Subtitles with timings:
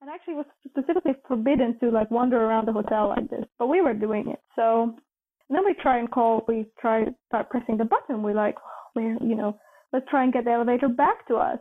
[0.00, 3.44] and actually was specifically forbidden to like wander around the hotel like this.
[3.58, 4.40] But we were doing it.
[4.54, 4.94] So
[5.50, 8.22] then we try and call, we try start pressing the button.
[8.22, 9.58] We're like, oh, where, you know,
[9.92, 11.58] let's try and get the elevator back to us.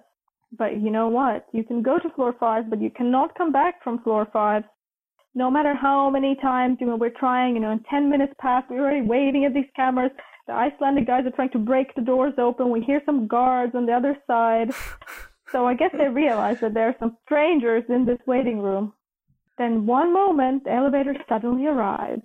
[0.58, 1.46] But you know what?
[1.52, 4.63] You can go to floor five, but you cannot come back from floor five.
[5.35, 8.67] No matter how many times, you know, we're trying, you know, in 10 minutes past,
[8.69, 10.11] we're already waving at these cameras.
[10.47, 12.71] The Icelandic guys are trying to break the doors open.
[12.71, 14.71] We hear some guards on the other side.
[15.52, 18.93] So I guess they realized that there are some strangers in this waiting room.
[19.57, 22.21] Then one moment, the elevator suddenly arrived.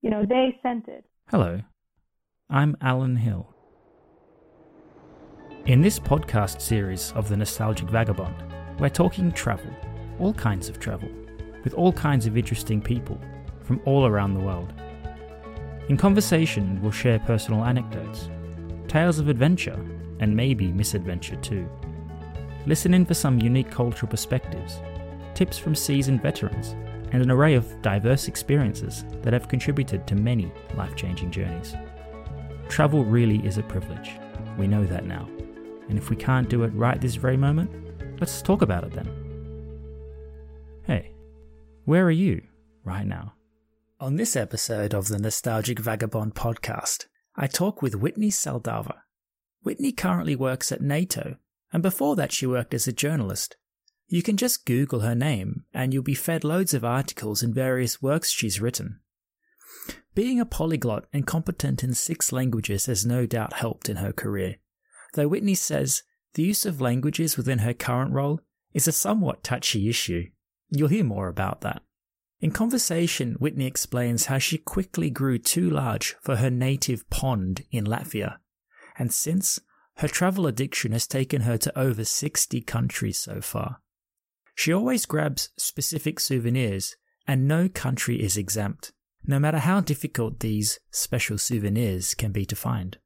[0.00, 1.04] You know, they sent it.
[1.28, 1.60] Hello,
[2.48, 3.52] I'm Alan Hill.
[5.66, 8.34] In this podcast series of The Nostalgic Vagabond,
[8.78, 9.70] we're talking travel,
[10.20, 11.08] all kinds of travel,
[11.64, 13.20] with all kinds of interesting people
[13.62, 14.72] from all around the world.
[15.88, 18.30] In conversation, we'll share personal anecdotes,
[18.86, 19.84] tales of adventure,
[20.20, 21.68] and maybe misadventure too.
[22.66, 24.80] Listen in for some unique cultural perspectives,
[25.34, 26.76] tips from seasoned veterans,
[27.10, 31.74] and an array of diverse experiences that have contributed to many life changing journeys.
[32.68, 34.12] Travel really is a privilege.
[34.56, 35.28] We know that now.
[35.88, 37.70] And if we can't do it right this very moment,
[38.20, 39.08] let's talk about it then.
[40.84, 41.12] Hey,
[41.84, 42.42] where are you
[42.84, 43.34] right now?
[44.00, 49.00] On this episode of the Nostalgic Vagabond podcast, I talk with Whitney Saldava.
[49.62, 51.36] Whitney currently works at NATO
[51.72, 53.56] and before that she worked as a journalist.
[54.08, 58.02] You can just Google her name and you'll be fed loads of articles and various
[58.02, 59.00] works she's written.
[60.14, 64.56] Being a polyglot and competent in six languages has no doubt helped in her career,
[65.14, 66.02] though Whitney says
[66.34, 68.40] the use of languages within her current role
[68.74, 70.24] is a somewhat touchy issue.
[70.68, 71.82] You'll hear more about that.
[72.40, 77.84] In conversation, Whitney explains how she quickly grew too large for her native pond in
[77.84, 78.38] Latvia,
[78.98, 79.60] and since
[79.96, 83.80] her travel addiction has taken her to over 60 countries so far.
[84.54, 88.92] She always grabs specific souvenirs, and no country is exempt,
[89.24, 92.98] no matter how difficult these special souvenirs can be to find.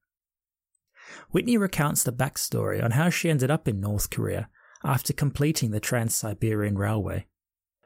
[1.31, 4.49] Whitney recounts the backstory on how she ended up in North Korea
[4.85, 7.27] after completing the Trans Siberian Railway.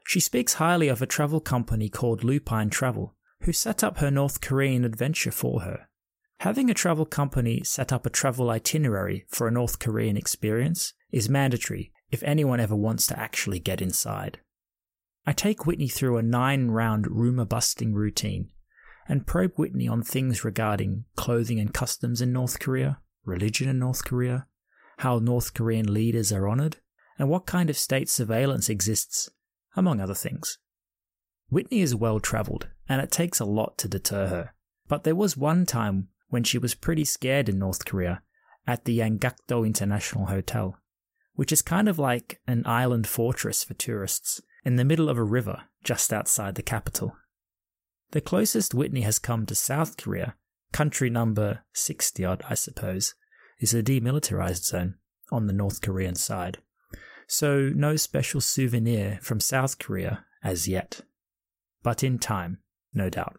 [0.05, 4.41] She speaks highly of a travel company called Lupine Travel, who set up her North
[4.41, 5.87] Korean adventure for her.
[6.41, 11.29] Having a travel company set up a travel itinerary for a North Korean experience is
[11.29, 14.39] mandatory if anyone ever wants to actually get inside.
[15.23, 18.49] I take Whitney through a nine round rumour busting routine
[19.07, 24.03] and probe Whitney on things regarding clothing and customs in North Korea, religion in North
[24.03, 24.47] Korea,
[24.97, 26.77] how North Korean leaders are honoured,
[27.19, 29.29] and what kind of state surveillance exists,
[29.75, 30.57] among other things.
[31.51, 34.53] Whitney is well travelled, and it takes a lot to deter her.
[34.87, 38.23] But there was one time when she was pretty scared in North Korea
[38.65, 40.77] at the Yanggakdo International Hotel,
[41.35, 45.23] which is kind of like an island fortress for tourists in the middle of a
[45.23, 47.15] river just outside the capital.
[48.11, 50.35] The closest Whitney has come to South Korea,
[50.71, 53.13] country number 60 odd, I suppose,
[53.59, 54.95] is a demilitarized zone
[55.31, 56.59] on the North Korean side.
[57.27, 61.01] So, no special souvenir from South Korea as yet.
[61.83, 62.59] But in time,
[62.93, 63.37] no doubt.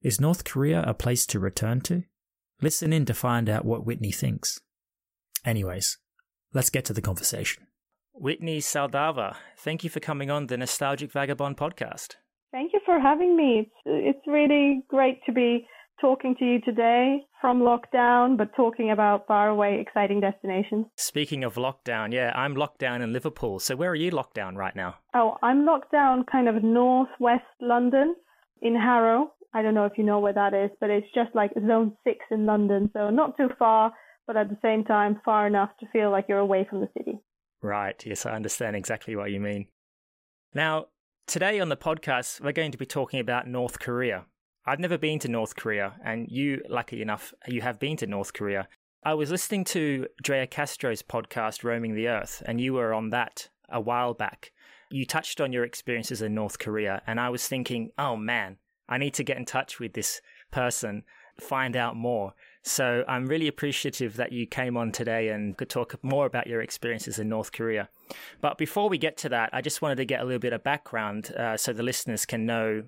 [0.00, 2.04] Is North Korea a place to return to?
[2.62, 4.60] Listen in to find out what Whitney thinks.
[5.44, 5.98] Anyways,
[6.54, 7.66] let's get to the conversation.
[8.12, 12.14] Whitney Saldava, thank you for coming on the Nostalgic Vagabond podcast.
[12.52, 13.66] Thank you for having me.
[13.66, 15.66] It's, it's really great to be
[16.00, 20.86] talking to you today from lockdown, but talking about faraway, exciting destinations.
[20.96, 23.58] Speaking of lockdown, yeah, I'm locked down in Liverpool.
[23.58, 24.94] So where are you locked down right now?
[25.12, 28.14] Oh, I'm locked down kind of northwest London
[28.62, 29.32] in Harrow.
[29.54, 32.18] I don't know if you know where that is, but it's just like zone six
[32.30, 32.90] in London.
[32.92, 33.92] So not too far,
[34.26, 37.18] but at the same time, far enough to feel like you're away from the city.
[37.62, 38.00] Right.
[38.06, 39.66] Yes, I understand exactly what you mean.
[40.54, 40.86] Now,
[41.26, 44.26] today on the podcast, we're going to be talking about North Korea.
[44.66, 48.34] I've never been to North Korea, and you, lucky enough, you have been to North
[48.34, 48.68] Korea.
[49.02, 53.48] I was listening to Drea Castro's podcast, Roaming the Earth, and you were on that
[53.70, 54.52] a while back.
[54.90, 58.98] You touched on your experiences in North Korea, and I was thinking, oh man, I
[58.98, 60.20] need to get in touch with this
[60.50, 61.04] person,
[61.40, 62.34] find out more.
[62.62, 66.60] So I'm really appreciative that you came on today and could talk more about your
[66.60, 67.88] experiences in North Korea.
[68.40, 70.64] But before we get to that, I just wanted to get a little bit of
[70.64, 72.84] background uh, so the listeners can know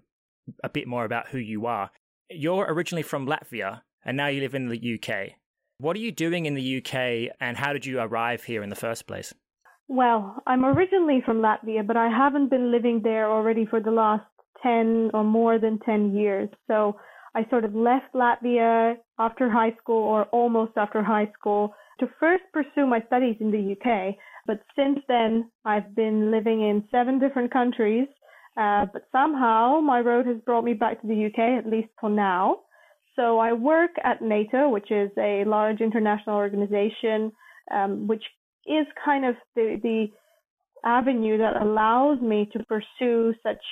[0.65, 1.91] a bit more about who you are.
[2.29, 5.33] You're originally from Latvia and now you live in the UK.
[5.79, 8.77] What are you doing in the UK and how did you arrive here in the
[8.77, 9.33] first place?
[9.89, 14.25] Well, I'm originally from Latvia, but I haven't been living there already for the last
[14.63, 16.49] 10 or more than 10 years.
[16.67, 16.97] So
[17.35, 22.43] I sort of left Latvia after high school or almost after high school to first
[22.53, 24.17] pursue my studies in the UK.
[24.47, 28.09] But since then, I've been living in seven different countries.
[28.57, 32.11] Uh, but somehow my road has brought me back to the UK, at least for
[32.11, 32.61] now.
[33.17, 37.33] So I work at NATO, which is a large international organization,
[37.71, 38.23] um, which
[38.67, 40.07] is kind of the, the
[40.85, 43.63] avenue that allows me to pursue such,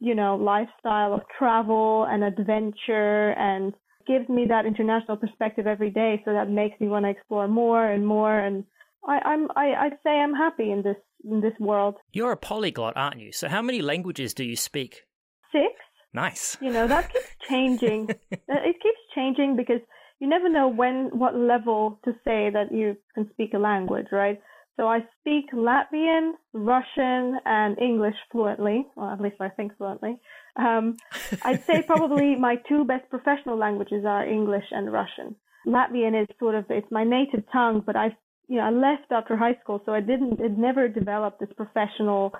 [0.00, 3.74] you know, lifestyle of travel and adventure and
[4.06, 6.20] gives me that international perspective every day.
[6.24, 8.38] So that makes me want to explore more and more.
[8.38, 8.64] And
[9.06, 11.96] I, I'm, I, I'd say I'm happy in this, in this world.
[12.12, 13.30] You're a polyglot, aren't you?
[13.30, 15.04] So how many languages do you speak?
[15.52, 15.74] Six.
[16.12, 16.56] Nice.
[16.60, 18.08] You know, that keeps changing.
[18.10, 18.16] Uh,
[18.48, 19.80] it keeps changing because
[20.18, 24.40] you never know when, what level to say that you can speak a language, right?
[24.80, 30.16] So I speak Latvian, Russian, and English fluently, or at least I think fluently.
[30.56, 30.96] Um,
[31.42, 35.36] I'd say probably my two best professional languages are English and Russian.
[35.66, 38.16] Latvian is sort of it's my native tongue, but I
[38.48, 42.32] you know I left after high school, so I didn't it never developed this professional,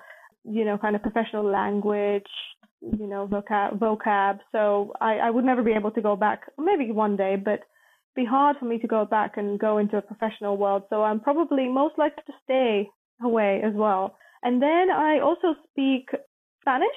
[0.42, 2.32] you know, kind of professional language,
[2.80, 4.38] you know, vocab vocab.
[4.50, 6.40] So I I would never be able to go back.
[6.56, 7.60] Maybe one day, but
[8.14, 10.82] be hard for me to go back and go into a professional world.
[10.90, 12.88] So I'm probably most likely to stay
[13.22, 14.16] away as well.
[14.42, 16.08] And then I also speak
[16.60, 16.88] Spanish,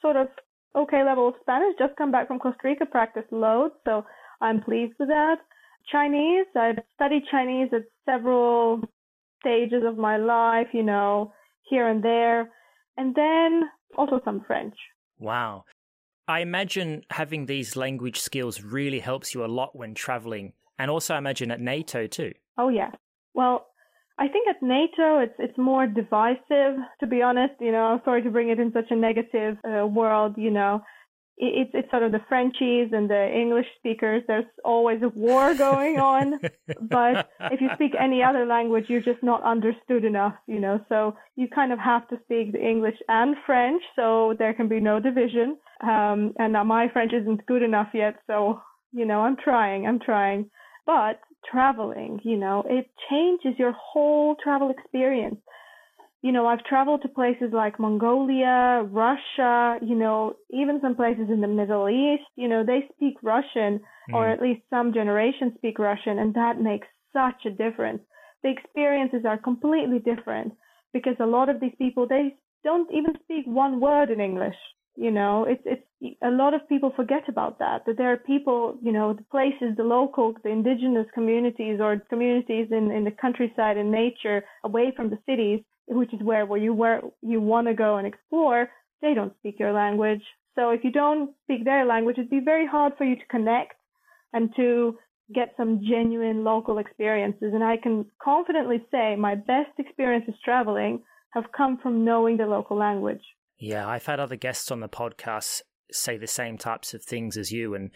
[0.00, 0.28] sort of
[0.74, 1.74] okay level of Spanish.
[1.78, 4.04] Just come back from Costa Rica, practice loads, so
[4.40, 5.36] I'm pleased with that.
[5.90, 8.80] Chinese, I've studied Chinese at several
[9.40, 12.50] stages of my life, you know, here and there.
[12.96, 13.62] And then
[13.96, 14.74] also some French.
[15.18, 15.64] Wow.
[16.28, 21.14] I imagine having these language skills really helps you a lot when traveling, and also
[21.14, 22.32] I imagine at NATO too.
[22.58, 22.90] Oh yeah.
[23.34, 23.66] Well,
[24.18, 26.78] I think at NATO it's it's more divisive.
[27.00, 29.86] To be honest, you know, I'm sorry to bring it in such a negative uh,
[29.86, 30.34] world.
[30.36, 30.82] You know,
[31.38, 34.22] it's it's sort of the Frenchies and the English speakers.
[34.26, 36.40] There's always a war going on.
[36.80, 40.80] but if you speak any other language, you're just not understood enough, you know.
[40.88, 44.80] So you kind of have to speak the English and French, so there can be
[44.80, 45.58] no division.
[45.82, 48.60] Um, and now my French isn't good enough yet, so
[48.92, 49.86] you know, I'm trying.
[49.86, 50.50] I'm trying.
[50.86, 55.36] But traveling, you know, it changes your whole travel experience
[56.22, 61.40] you know, I've traveled to places like Mongolia, Russia, you know, even some places in
[61.40, 63.80] the Middle East, you know, they speak Russian
[64.10, 64.14] mm.
[64.14, 68.02] or at least some generations speak Russian and that makes such a difference.
[68.42, 70.54] The experiences are completely different
[70.92, 72.34] because a lot of these people, they
[72.64, 74.56] don't even speak one word in English.
[74.96, 78.78] You know, it's, it's, a lot of people forget about that, that there are people,
[78.82, 83.76] you know, the places, the local, the indigenous communities or communities in, in the countryside
[83.76, 87.74] and nature away from the cities which is where where you where you want to
[87.74, 88.68] go and explore,
[89.02, 90.22] they don't speak your language.
[90.54, 93.74] So if you don't speak their language, it'd be very hard for you to connect
[94.32, 94.98] and to
[95.34, 97.52] get some genuine local experiences.
[97.52, 101.02] And I can confidently say my best experiences traveling
[101.34, 103.22] have come from knowing the local language.
[103.58, 105.62] Yeah, I've had other guests on the podcast
[105.92, 107.90] say the same types of things as you, and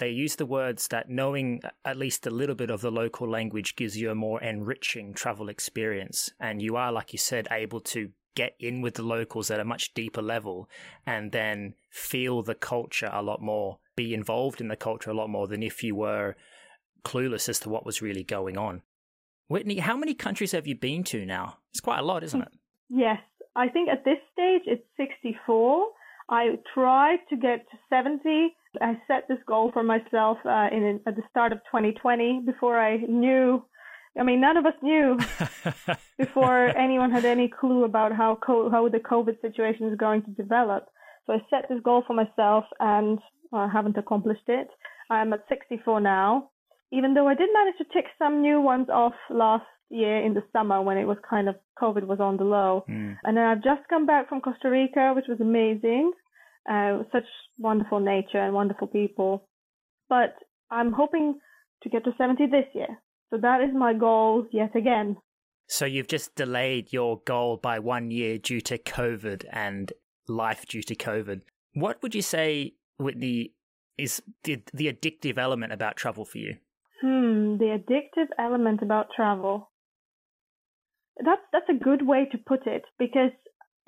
[0.00, 3.76] they use the words that knowing at least a little bit of the local language
[3.76, 6.30] gives you a more enriching travel experience.
[6.40, 9.64] And you are, like you said, able to get in with the locals at a
[9.64, 10.70] much deeper level
[11.04, 15.28] and then feel the culture a lot more, be involved in the culture a lot
[15.28, 16.34] more than if you were
[17.04, 18.80] clueless as to what was really going on.
[19.48, 21.58] Whitney, how many countries have you been to now?
[21.72, 22.52] It's quite a lot, isn't it?
[22.88, 23.18] Yes.
[23.54, 25.88] I think at this stage it's 64.
[26.30, 31.16] I tried to get to 70 I set this goal for myself uh, in at
[31.16, 33.64] the start of 2020 before I knew.
[34.18, 35.18] I mean, none of us knew
[36.18, 40.30] before anyone had any clue about how co- how the COVID situation is going to
[40.30, 40.88] develop.
[41.26, 43.18] So I set this goal for myself, and
[43.50, 44.68] well, I haven't accomplished it.
[45.10, 46.50] I'm at 64 now,
[46.92, 50.44] even though I did manage to tick some new ones off last year in the
[50.52, 52.84] summer when it was kind of COVID was on the low.
[52.88, 53.16] Mm.
[53.24, 56.12] And then I've just come back from Costa Rica, which was amazing
[56.68, 57.24] uh, such
[57.58, 59.48] wonderful nature and wonderful people.
[60.08, 60.34] But
[60.70, 61.38] I'm hoping
[61.82, 63.00] to get to 70 this year.
[63.30, 65.16] So that is my goal yet again.
[65.68, 69.92] So you've just delayed your goal by one year due to COVID and
[70.28, 71.42] life due to COVID.
[71.74, 73.52] What would you say, Whitney,
[73.96, 76.56] is the, the addictive element about travel for you?
[77.00, 79.70] Hmm, the addictive element about travel.
[81.24, 83.32] That's that's a good way to put it because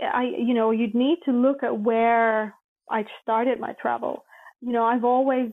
[0.01, 2.55] I you know you'd need to look at where
[2.93, 4.25] I started my travel.
[4.61, 5.51] You know, I've always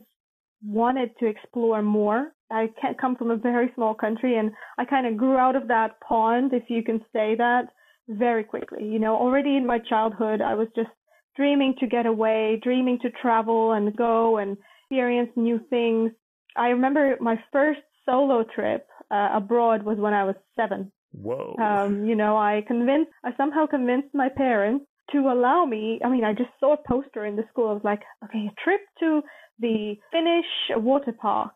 [0.64, 2.32] wanted to explore more.
[2.50, 5.68] I can't come from a very small country and I kind of grew out of
[5.68, 7.68] that pond, if you can say that,
[8.08, 8.84] very quickly.
[8.84, 10.90] You know, already in my childhood, I was just
[11.36, 16.10] dreaming to get away, dreaming to travel and go and experience new things.
[16.56, 20.92] I remember my first solo trip uh, abroad was when I was seven.
[21.12, 21.56] Whoa.
[21.58, 26.00] Um, you know, I convinced, I somehow convinced my parents to allow me.
[26.04, 27.68] I mean, I just saw a poster in the school.
[27.68, 29.22] I was like, okay, a trip to
[29.58, 31.52] the Finnish water park.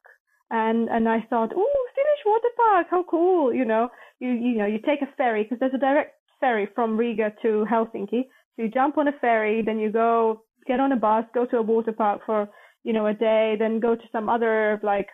[0.50, 3.88] And, and I thought, oh, Finnish water park, how cool, you know,
[4.20, 7.66] you, you know, you take a ferry because there's a direct ferry from Riga to
[7.70, 8.25] Helsinki.
[8.56, 11.56] So you jump on a ferry, then you go get on a bus, go to
[11.56, 12.49] a water park for,
[12.84, 15.08] you know, a day, then go to some other like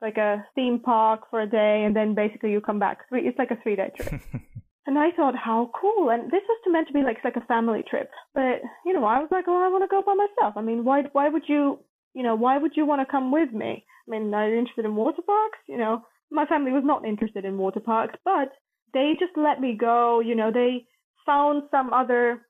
[0.00, 2.98] like a theme park for a day, and then basically you come back.
[3.10, 4.20] It's like a three day trip.
[4.88, 6.08] and I thought, how cool!
[6.08, 9.18] And this was meant to be like like a family trip, but you know, I
[9.18, 10.54] was like, oh, I want to go by myself.
[10.56, 11.80] I mean, why why would you
[12.14, 13.84] you know why would you want to come with me?
[14.06, 15.58] I mean, are you interested in water parks?
[15.68, 18.48] You know, my family was not interested in water parks, but
[18.94, 20.20] they just let me go.
[20.20, 20.86] You know, they
[21.26, 22.46] found some other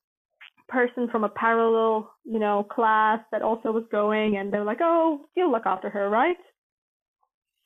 [0.69, 5.25] person from a parallel, you know, class that also was going and they're like, oh,
[5.35, 6.37] you'll look after her, right?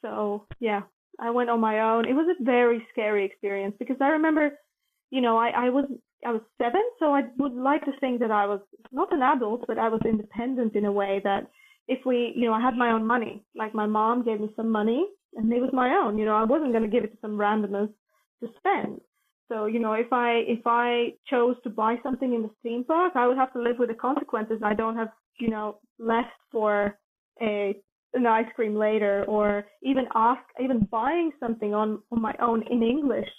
[0.02, 0.82] So yeah,
[1.20, 2.08] I went on my own.
[2.08, 4.60] It was a very scary experience because I remember,
[5.12, 5.86] you know, I, I was
[6.26, 9.66] I was seven, so I would like to think that I was not an adult,
[9.68, 11.50] but I was independent in a way that
[11.88, 13.44] if we, you know, I had my own money.
[13.56, 15.06] Like my mom gave me some money
[15.36, 16.18] and it was my own.
[16.18, 17.90] You know, I wasn't going to give it to some randomers
[18.42, 19.02] to spend.
[19.50, 23.14] So, you know, if I if I chose to buy something in the theme park,
[23.16, 24.62] I would have to live with the consequences.
[24.64, 26.98] I don't have, you know, left for
[27.42, 27.76] a
[28.14, 32.84] an ice cream later, or even ask, even buying something on on my own in
[32.84, 33.30] English.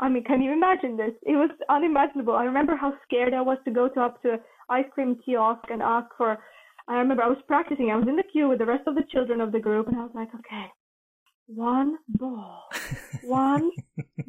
[0.00, 1.12] I mean, can you imagine this?
[1.22, 2.34] It was unimaginable.
[2.34, 5.82] I remember how scared I was to go to up to ice cream kiosk and
[5.82, 6.38] ask for.
[6.88, 7.90] I remember I was practicing.
[7.90, 9.96] I was in the queue with the rest of the children of the group, and
[9.96, 10.66] I was like, okay,
[11.46, 12.64] one ball,
[13.22, 13.70] one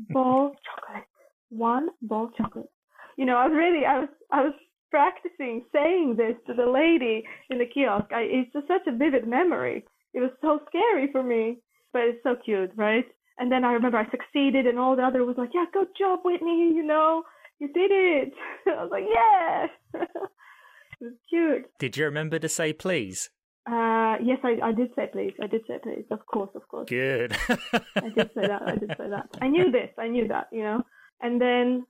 [0.10, 1.08] ball chocolate,
[1.50, 2.70] one ball chocolate.
[3.18, 4.54] You know, I was really, I was, I was
[4.94, 8.14] practicing saying this to the lady in the kiosk.
[8.14, 9.84] I, it's just such a vivid memory.
[10.14, 11.58] It was so scary for me,
[11.92, 13.06] but it's so cute, right?
[13.40, 16.20] And then I remember I succeeded, and all the other was like, "Yeah, good job,
[16.24, 16.72] Whitney.
[16.76, 17.24] You know,
[17.60, 18.34] you did it."
[18.68, 19.66] I was like, "Yeah."
[20.04, 21.66] it was cute.
[21.80, 23.32] Did you remember to say please?
[23.66, 25.34] Uh, yes, I, I did say please.
[25.42, 26.06] I did say please.
[26.12, 26.88] Of course, of course.
[26.88, 27.36] Good.
[27.50, 28.62] I did say that.
[28.68, 29.30] I did say that.
[29.42, 29.90] I knew this.
[29.98, 30.50] I knew that.
[30.52, 30.84] You know.
[31.20, 31.88] And then,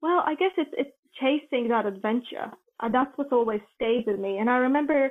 [0.00, 2.50] well, I guess it's it's chasing that adventure.
[2.80, 4.38] Uh, that's what's always stayed with me.
[4.38, 5.10] And I remember,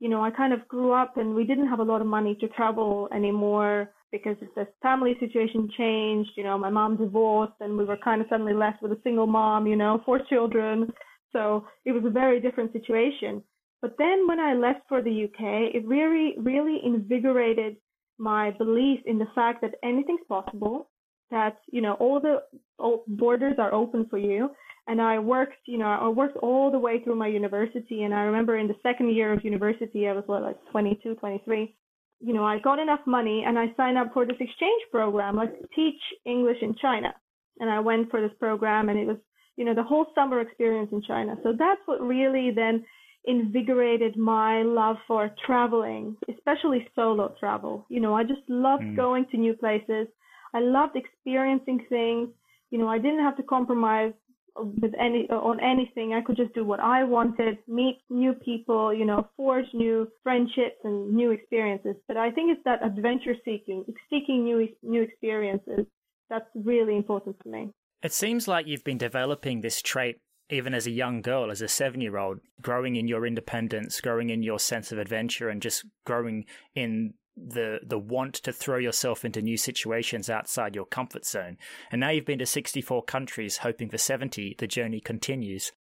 [0.00, 2.36] you know, I kind of grew up and we didn't have a lot of money
[2.40, 6.30] to travel anymore because the family situation changed.
[6.36, 9.26] You know, my mom divorced and we were kind of suddenly left with a single
[9.26, 9.66] mom.
[9.66, 10.92] You know, four children.
[11.32, 13.42] So it was a very different situation.
[13.82, 17.76] But then when I left for the UK, it really, really invigorated
[18.18, 20.88] my belief in the fact that anything's possible,
[21.30, 22.42] that, you know, all the
[22.78, 24.50] all borders are open for you.
[24.88, 28.04] And I worked, you know, I worked all the way through my university.
[28.04, 31.74] And I remember in the second year of university, I was what, like 22, 23.
[32.20, 35.52] You know, I got enough money and I signed up for this exchange program, like
[35.74, 37.14] teach English in China.
[37.58, 39.16] And I went for this program and it was,
[39.56, 41.34] you know, the whole summer experience in China.
[41.42, 42.84] So that's what really then
[43.26, 47.86] invigorated my love for traveling, especially solo travel.
[47.88, 48.96] You know, I just loved mm.
[48.96, 50.06] going to new places.
[50.54, 52.28] I loved experiencing things.
[52.70, 54.12] You know, I didn't have to compromise
[54.58, 56.14] with any on anything.
[56.14, 60.76] I could just do what I wanted, meet new people, you know, forge new friendships
[60.84, 61.96] and new experiences.
[62.08, 65.86] But I think it's that adventure seeking, seeking new new experiences.
[66.28, 67.70] That's really important to me.
[68.02, 71.68] It seems like you've been developing this trait even as a young girl, as a
[71.68, 75.84] seven year old, growing in your independence, growing in your sense of adventure, and just
[76.04, 76.44] growing
[76.74, 81.58] in the the want to throw yourself into new situations outside your comfort zone.
[81.90, 84.56] And now you've been to 64 countries, hoping for 70.
[84.58, 85.72] The journey continues.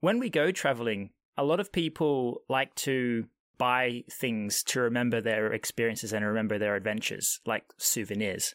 [0.00, 3.26] When we go traveling, a lot of people like to
[3.58, 8.54] buy things to remember their experiences and remember their adventures, like souvenirs.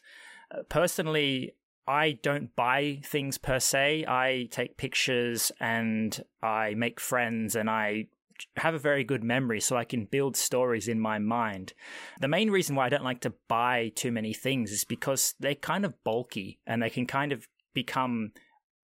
[0.50, 1.54] Uh, personally,
[1.86, 4.04] I don't buy things per se.
[4.08, 8.08] I take pictures and I make friends and I
[8.56, 11.72] have a very good memory so I can build stories in my mind.
[12.20, 15.54] The main reason why I don't like to buy too many things is because they're
[15.54, 18.32] kind of bulky and they can kind of become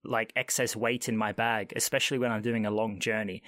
[0.03, 3.41] like excess weight in my bag, especially when I'm doing a long journey.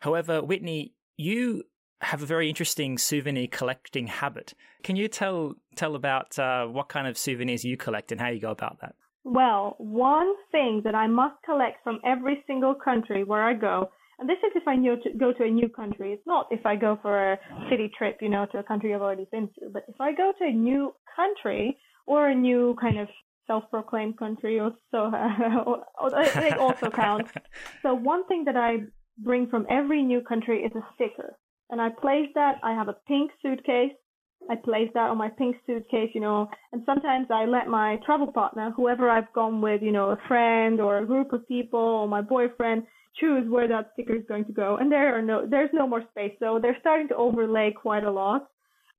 [0.00, 1.64] However, Whitney, you
[2.00, 4.54] have a very interesting souvenir collecting habit.
[4.82, 8.40] Can you tell tell about uh, what kind of souvenirs you collect and how you
[8.40, 8.94] go about that?
[9.24, 14.28] Well, one thing that I must collect from every single country where I go, and
[14.28, 16.12] this is if I to, go to a new country.
[16.12, 17.38] It's not if I go for a
[17.70, 19.70] city trip, you know, to a country I've already been to.
[19.72, 23.08] But if I go to a new country or a new kind of
[23.46, 25.10] self-proclaimed country, or so
[26.34, 27.28] they also count.
[27.82, 28.78] So one thing that I
[29.18, 31.36] bring from every new country is a sticker
[31.70, 32.56] and I place that.
[32.62, 33.92] I have a pink suitcase
[34.50, 38.32] I place that on my pink suitcase, you know, and sometimes I let my travel
[38.32, 42.08] partner, whoever I've gone with, you know, a friend or a group of people or
[42.08, 42.84] my boyfriend,
[43.20, 44.76] choose where that sticker is going to go.
[44.76, 46.32] And there are no, there's no more space.
[46.38, 48.48] So they're starting to overlay quite a lot.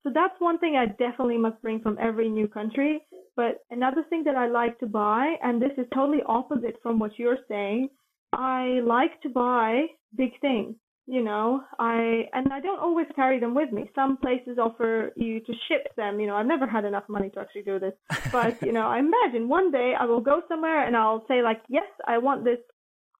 [0.03, 3.01] So that's one thing I definitely must bring from every new country.
[3.36, 7.18] But another thing that I like to buy, and this is totally opposite from what
[7.18, 7.89] you're saying,
[8.34, 10.75] I like to buy big things
[11.10, 13.89] you know i and i don't always carry them with me.
[13.96, 17.39] Some places offer you to ship them you know i've never had enough money to
[17.39, 17.94] actually do this.
[18.32, 21.62] But you know i imagine one day i will go somewhere and i'll say like
[21.68, 22.60] yes i want this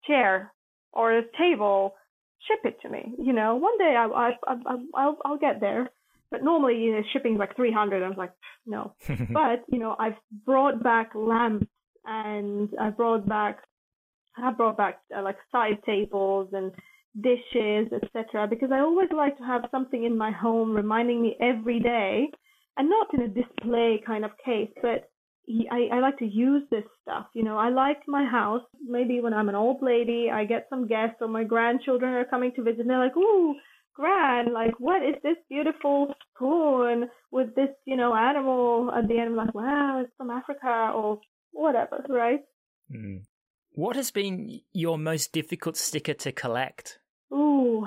[0.08, 0.54] chair
[0.94, 1.96] or this table.
[2.48, 3.16] Ship it to me.
[3.28, 5.90] You know one day i i, I i'll i'll get there.
[6.32, 8.34] But normally you know, shipping's like 300 i'm like
[8.66, 8.94] no.
[9.08, 11.68] But you know i've brought back lamps
[12.06, 13.56] and i brought back
[14.38, 16.72] i brought back uh, like side tables and
[17.22, 18.48] dishes, etc.
[18.48, 22.30] Because I always like to have something in my home reminding me every day,
[22.78, 25.10] and not in a display kind of case, but
[25.72, 27.26] I, I like to use this stuff.
[27.34, 28.62] You know, I like my house.
[28.86, 32.52] Maybe when I'm an old lady, I get some guests or my grandchildren are coming
[32.56, 33.56] to visit, and they're like, "Ooh,
[33.96, 34.54] grand!
[34.54, 39.36] Like, what is this beautiful spoon with this, you know, animal at the end?" I'm
[39.36, 41.20] like, "Wow, it's from Africa or
[41.52, 42.42] whatever, right?"
[42.94, 43.24] Mm.
[43.72, 46.99] What has been your most difficult sticker to collect?
[47.34, 47.86] Ooh.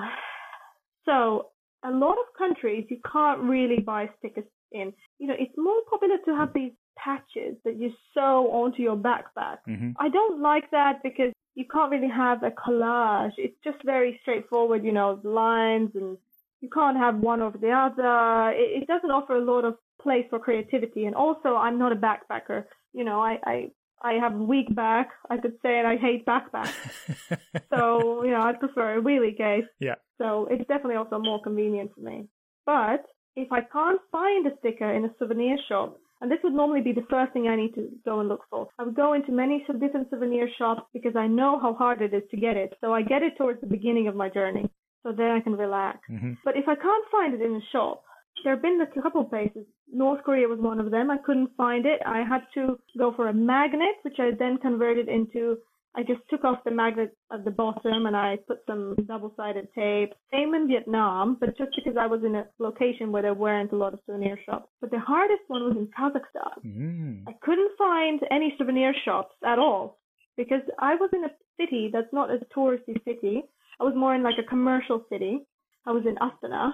[1.05, 1.49] So,
[1.83, 4.93] a lot of countries you can't really buy stickers in.
[5.19, 9.57] You know, it's more popular to have these patches that you sew onto your backpack.
[9.67, 9.91] Mm-hmm.
[9.99, 13.33] I don't like that because you can't really have a collage.
[13.37, 16.17] It's just very straightforward, you know, lines and
[16.61, 18.51] you can't have one over the other.
[18.55, 21.05] It, it doesn't offer a lot of place for creativity.
[21.05, 22.65] And also, I'm not a backpacker.
[22.93, 23.71] You know, I, I
[24.03, 26.73] I have a weak back, I could say, and I hate backpacks.
[27.73, 29.65] so, you know, I prefer a wheelie case.
[29.79, 29.95] Yeah.
[30.17, 32.27] So it's definitely also more convenient for me.
[32.65, 33.05] But
[33.35, 36.93] if I can't find a sticker in a souvenir shop, and this would normally be
[36.93, 38.69] the first thing I need to go and look for.
[38.79, 42.23] I would go into many different souvenir shops because I know how hard it is
[42.31, 42.73] to get it.
[42.79, 44.69] So I get it towards the beginning of my journey.
[45.03, 45.99] So then I can relax.
[46.09, 46.33] Mm-hmm.
[46.45, 48.03] But if I can't find it in a shop,
[48.43, 49.65] there have been a couple places.
[49.93, 51.11] North Korea was one of them.
[51.11, 52.01] I couldn't find it.
[52.05, 55.57] I had to go for a magnet, which I then converted into.
[55.95, 60.13] I just took off the magnet at the bottom and I put some double-sided tape.
[60.31, 63.75] Same in Vietnam, but just because I was in a location where there weren't a
[63.75, 64.69] lot of souvenir shops.
[64.81, 66.65] But the hardest one was in Kazakhstan.
[66.65, 67.23] Mm.
[67.27, 69.99] I couldn't find any souvenir shops at all
[70.35, 73.43] because I was in a city that's not a touristy city.
[73.79, 75.45] I was more in like a commercial city.
[75.85, 76.71] I was in Astana.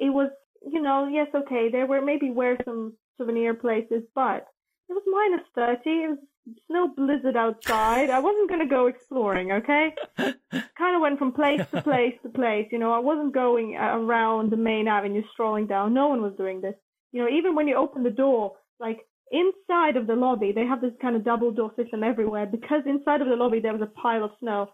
[0.00, 0.30] It was
[0.70, 4.46] you know, yes, okay, there were maybe were some souvenir places, but
[4.88, 5.90] it was minus 30.
[5.90, 6.18] It was
[6.66, 8.10] snow blizzard outside.
[8.10, 9.94] I wasn't going to go exploring, okay?
[10.16, 12.68] kind of went from place to place to place.
[12.70, 15.94] You know, I wasn't going around the main avenue strolling down.
[15.94, 16.74] No one was doing this.
[17.12, 20.80] You know, even when you open the door, like inside of the lobby, they have
[20.80, 24.00] this kind of double door system everywhere because inside of the lobby there was a
[24.00, 24.70] pile of snow.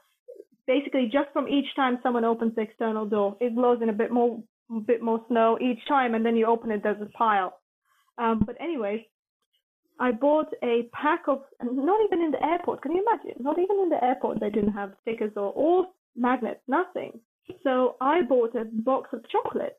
[0.67, 4.11] Basically, just from each time someone opens the external door, it blows in a bit
[4.11, 4.43] more
[4.87, 7.59] bit more snow each time, and then you open it, there's a pile.
[8.19, 9.01] Um, but anyways,
[10.01, 13.43] I bought a pack of, not even in the airport, can you imagine?
[13.43, 17.21] Not even in the airport they didn't have stickers or, or magnets, nothing.
[17.65, 19.77] So I bought a box of chocolate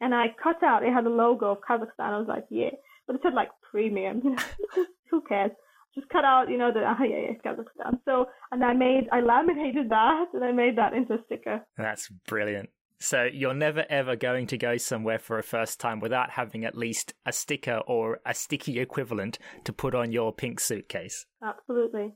[0.00, 2.12] and I cut out, it had a logo of Kazakhstan.
[2.12, 2.70] I was like, yeah,
[3.06, 4.36] but it said like premium,
[5.10, 5.50] who cares?
[5.94, 7.98] Just cut out, you know, the, oh yeah, yeah, Kazakhstan.
[8.04, 11.66] So, and I made, I laminated that and I made that into a sticker.
[11.76, 12.70] That's brilliant.
[13.02, 16.78] So you're never ever going to go somewhere for a first time without having at
[16.78, 21.26] least a sticker or a sticky equivalent to put on your pink suitcase.
[21.42, 22.14] Absolutely.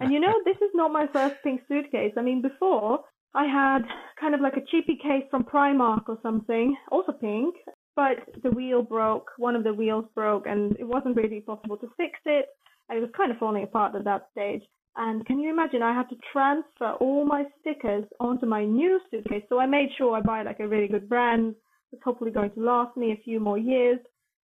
[0.00, 2.12] and you know, this is not my first pink suitcase.
[2.16, 2.98] I mean, before
[3.32, 3.82] I had
[4.20, 7.54] kind of like a cheapy case from Primark or something, also pink,
[7.94, 9.30] but the wheel broke.
[9.38, 12.46] One of the wheels broke and it wasn't really possible to fix it.
[12.88, 14.62] And it was kind of falling apart at that stage.
[14.96, 15.82] And can you imagine?
[15.82, 19.42] I had to transfer all my stickers onto my new suitcase.
[19.48, 21.54] So I made sure I buy like a really good brand
[21.92, 23.98] that's hopefully going to last me a few more years.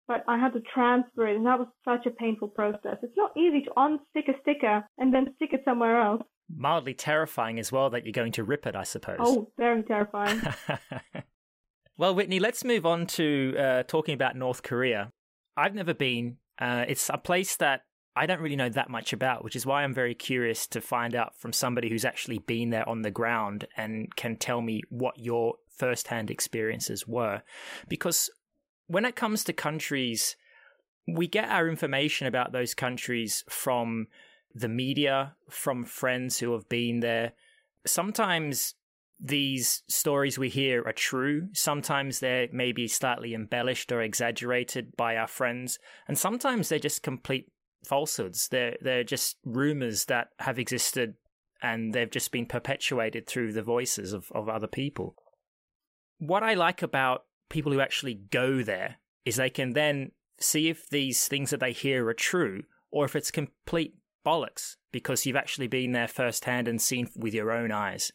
[0.09, 2.97] But I had to transfer it, and that was such a painful process.
[3.01, 6.23] It's not easy to unstick a sticker and then stick it somewhere else.
[6.53, 9.19] Mildly terrifying as well that you're going to rip it, I suppose.
[9.21, 10.43] Oh, very terrifying.
[11.97, 15.13] well, Whitney, let's move on to uh, talking about North Korea.
[15.57, 16.39] I've never been.
[16.59, 17.83] Uh, it's a place that
[18.16, 21.14] I don't really know that much about, which is why I'm very curious to find
[21.14, 25.18] out from somebody who's actually been there on the ground and can tell me what
[25.18, 27.42] your firsthand experiences were.
[27.88, 28.29] Because
[28.88, 30.37] when it comes to countries,
[31.07, 34.09] we get our information about those countries from
[34.55, 37.33] the media, from friends who have been there.
[37.87, 38.75] Sometimes
[39.20, 41.49] these stories we hear are true.
[41.53, 47.51] Sometimes they're maybe slightly embellished or exaggerated by our friends, and sometimes they're just complete
[47.85, 48.49] falsehoods.
[48.49, 51.14] They're they're just rumors that have existed
[51.62, 55.14] and they've just been perpetuated through the voices of, of other people.
[56.19, 60.88] What I like about people who actually go there is they can then see if
[60.88, 65.66] these things that they hear are true or if it's complete bollocks because you've actually
[65.66, 68.12] been there firsthand and seen with your own eyes.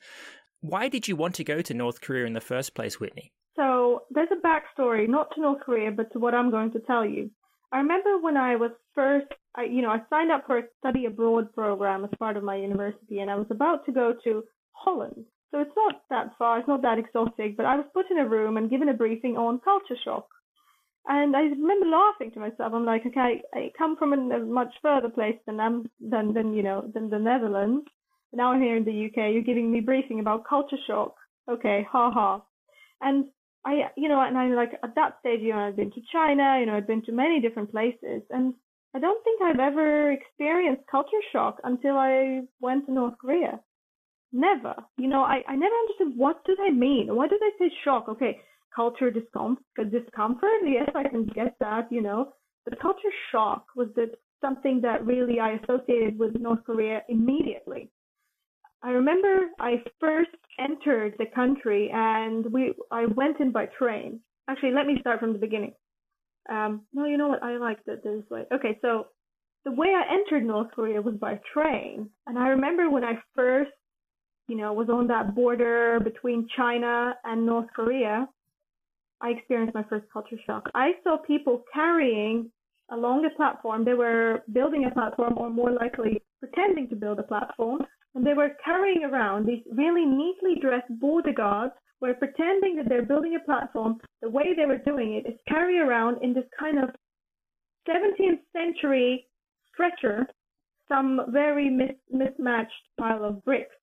[0.62, 3.32] Why did you want to go to North Korea in the first place, Whitney?
[3.56, 7.06] So there's a backstory, not to North Korea, but to what I'm going to tell
[7.06, 7.30] you.
[7.76, 11.08] I remember when I was first, I, you know, I signed up for a study
[11.08, 15.26] abroad program as part of my university, and I was about to go to Holland.
[15.52, 18.30] So it's not that far, it's not that exotic, but I was put in a
[18.30, 20.26] room and given a briefing on culture shock.
[21.06, 22.72] And I remember laughing to myself.
[22.74, 26.64] I'm like, okay, I come from a, much further place than I'm than than you
[26.64, 27.88] know than the Netherlands.
[28.32, 29.34] Now I'm here in the UK.
[29.34, 31.16] You're giving me briefing about culture shock.
[31.52, 32.42] Okay, ha ha.
[33.02, 33.26] And
[33.66, 36.58] I, you know, and I like at that stage, you know, I'd been to China,
[36.60, 38.54] you know, I'd been to many different places, and
[38.96, 43.60] I don't think I've ever experienced culture shock until I went to North Korea.
[44.32, 44.76] Never.
[44.98, 47.16] You know, I, I never understood what do they mean.
[47.16, 48.08] Why do they say shock?
[48.08, 48.40] Okay,
[48.76, 50.62] culture discomfort, discomfort.
[50.64, 52.34] Yes, I can get that, you know.
[52.66, 57.92] But culture shock was the, something that really I associated with North Korea immediately.
[58.86, 64.20] I remember I first entered the country and we I went in by train.
[64.48, 65.74] Actually, let me start from the beginning.
[66.52, 67.42] Um, no, you know what?
[67.42, 68.44] I like that this way.
[68.54, 69.08] Okay, so
[69.64, 73.72] the way I entered North Korea was by train, and I remember when I first,
[74.48, 78.30] you know, was on that border between China and North Korea.
[79.20, 80.70] I experienced my first culture shock.
[80.76, 82.52] I saw people carrying
[82.92, 83.84] along the platform.
[83.84, 87.80] They were building a platform, or more likely pretending to build a platform,
[88.16, 93.06] and they were carrying around these really neatly dressed border guards were pretending that they're
[93.06, 94.00] building a platform.
[94.22, 96.90] The way they were doing it is carry around in this kind of
[97.88, 99.28] 17th century
[99.72, 100.28] stretcher
[100.88, 103.76] some very mis- mismatched pile of bricks.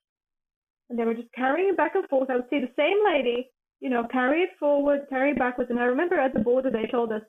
[0.88, 2.30] And they were just carrying it back and forth.
[2.30, 3.50] I would see the same lady
[3.82, 5.68] you know, carry it forward, carry it backwards.
[5.68, 7.22] And I remember at the border they told us,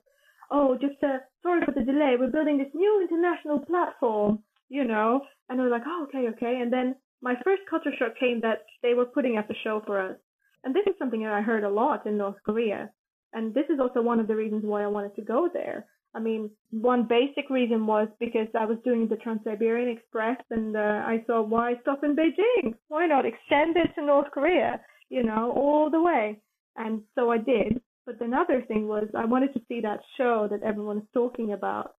[0.52, 2.14] oh, just uh, sorry for the delay.
[2.16, 4.38] We're building this new international platform,
[4.74, 5.20] you know.
[5.48, 6.60] And we were like, oh, okay, okay.
[6.60, 10.00] And then my first culture shock came that they were putting up a show for
[10.00, 10.16] us.
[10.64, 12.90] And this is something that I heard a lot in North Korea.
[13.32, 15.86] And this is also one of the reasons why I wanted to go there.
[16.14, 21.02] I mean, one basic reason was because I was doing the Trans-Siberian Express and uh,
[21.04, 22.74] I thought, why stop in Beijing?
[22.88, 24.80] Why not extend it to North Korea?
[25.14, 26.40] you know, all the way.
[26.76, 27.80] And so I did.
[28.06, 31.94] But another thing was I wanted to see that show that everyone is talking about.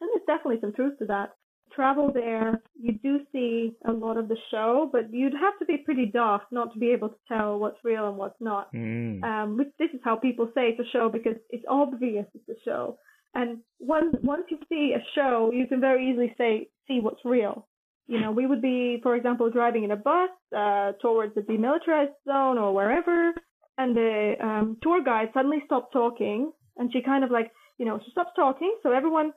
[0.00, 1.30] And there's definitely some truth to that.
[1.74, 5.76] Travel there, you do see a lot of the show, but you'd have to be
[5.78, 8.72] pretty daft not to be able to tell what's real and what's not.
[8.72, 9.22] Mm.
[9.22, 12.60] Um, which this is how people say it's a show because it's obvious it's a
[12.64, 12.98] show.
[13.34, 17.66] And once once you see a show, you can very easily say see what's real
[18.08, 22.14] you know, we would be, for example, driving in a bus uh, towards the demilitarized
[22.24, 23.32] zone or wherever,
[23.78, 27.98] and the um, tour guide suddenly stopped talking, and she kind of like, you know,
[28.04, 29.32] she stops talking, so everyone,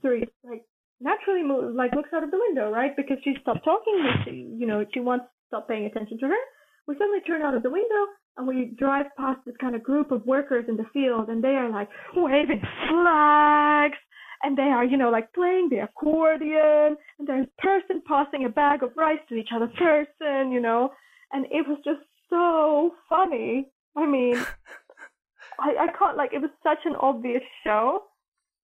[0.00, 0.62] sorry, like
[1.04, 2.96] naturally move, like looks out of the window, right?
[2.96, 6.42] Because she stopped talking, she, you know, she wants to stop paying attention to her.
[6.88, 8.02] We suddenly turn out of the window
[8.36, 11.54] and we drive past this kind of group of workers in the field, and they
[11.54, 13.98] are like waving flags
[14.42, 18.48] and they are, you know, like playing the accordion, and there's a person passing a
[18.48, 20.90] bag of rice to each other person, you know,
[21.32, 23.68] and it was just so funny.
[23.96, 24.36] I mean,
[25.58, 28.02] I, I can't like it was such an obvious show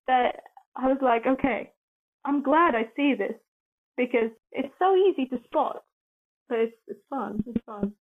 [0.07, 0.41] that
[0.77, 1.73] I was like, okay,
[2.25, 3.35] I'm glad I see this
[3.97, 5.83] because it's so easy to spot,
[6.49, 7.43] but it's it's fun.
[7.47, 7.93] It's fun.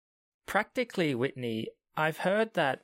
[0.47, 2.83] Practically, Whitney, I've heard that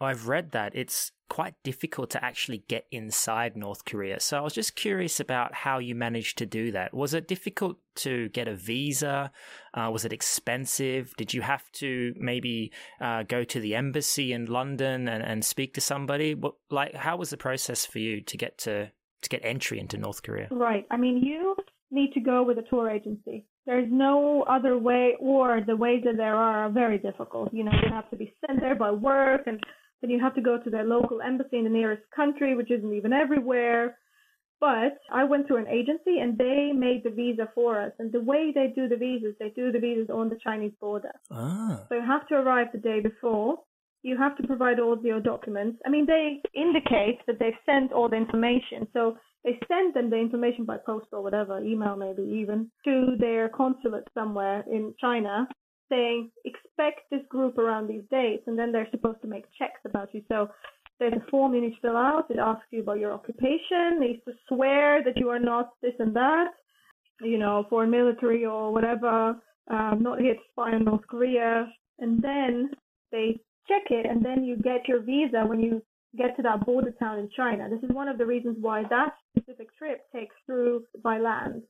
[0.00, 4.18] I've read that it's quite difficult to actually get inside North Korea.
[4.18, 6.92] So I was just curious about how you managed to do that.
[6.92, 9.30] Was it difficult to get a visa?
[9.74, 11.14] Uh, was it expensive?
[11.16, 15.74] Did you have to maybe uh, go to the embassy in London and, and speak
[15.74, 16.34] to somebody?
[16.34, 18.90] What, like, how was the process for you to get to
[19.22, 20.48] to get entry into North Korea?
[20.50, 20.86] Right.
[20.90, 21.56] I mean, you
[21.90, 23.46] need to go with a tour agency.
[23.66, 27.52] There's no other way, or the ways that there are are very difficult.
[27.52, 29.60] You know, you have to be sent there by work and
[30.00, 32.94] then you have to go to their local embassy in the nearest country, which isn't
[32.94, 33.98] even everywhere.
[34.60, 37.92] But I went through an agency and they made the visa for us.
[37.98, 41.12] And the way they do the visas, they do the visas on the Chinese border.
[41.30, 41.84] Ah.
[41.88, 43.58] So you have to arrive the day before.
[44.02, 45.78] You have to provide all of your documents.
[45.84, 48.88] I mean, they indicate that they've sent all the information.
[48.92, 53.48] So they send them the information by post or whatever, email maybe even, to their
[53.48, 55.46] consulate somewhere in China
[55.90, 60.14] saying expect this group around these dates, and then they're supposed to make checks about
[60.14, 60.22] you.
[60.28, 60.48] So
[60.98, 62.30] there's a form you need to fill out.
[62.30, 63.98] It asks you about your occupation.
[63.98, 66.52] Needs to swear that you are not this and that,
[67.20, 69.36] you know, foreign military or whatever.
[69.70, 71.68] Um, not here to spy on North Korea.
[71.98, 72.70] And then
[73.12, 75.82] they check it, and then you get your visa when you
[76.16, 77.68] get to that border town in China.
[77.70, 81.62] This is one of the reasons why that specific trip takes through by land.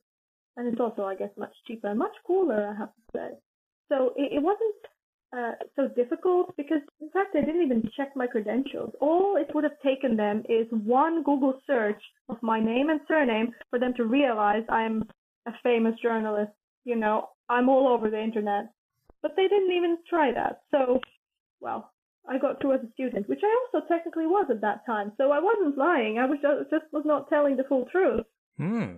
[0.57, 3.29] And it's also, I guess, much cheaper and much cooler, I have to say.
[3.89, 4.75] So it, it wasn't
[5.37, 8.91] uh, so difficult because, in fact, they didn't even check my credentials.
[8.99, 13.53] All it would have taken them is one Google search of my name and surname
[13.69, 15.07] for them to realize I'm
[15.45, 16.51] a famous journalist.
[16.83, 18.71] You know, I'm all over the internet.
[19.21, 20.61] But they didn't even try that.
[20.71, 20.99] So,
[21.59, 21.90] well,
[22.29, 25.11] I got through as a student, which I also technically was at that time.
[25.17, 26.17] So I wasn't lying.
[26.19, 28.25] I was just, just was not telling the full truth.
[28.57, 28.97] Hmm.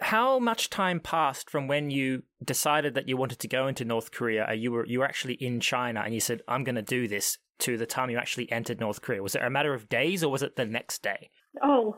[0.00, 4.12] How much time passed from when you decided that you wanted to go into North
[4.12, 4.52] Korea?
[4.54, 7.38] You were you were actually in China, and you said, "I'm going to do this."
[7.60, 10.32] To the time you actually entered North Korea, was it a matter of days, or
[10.32, 11.28] was it the next day?
[11.62, 11.94] Oh,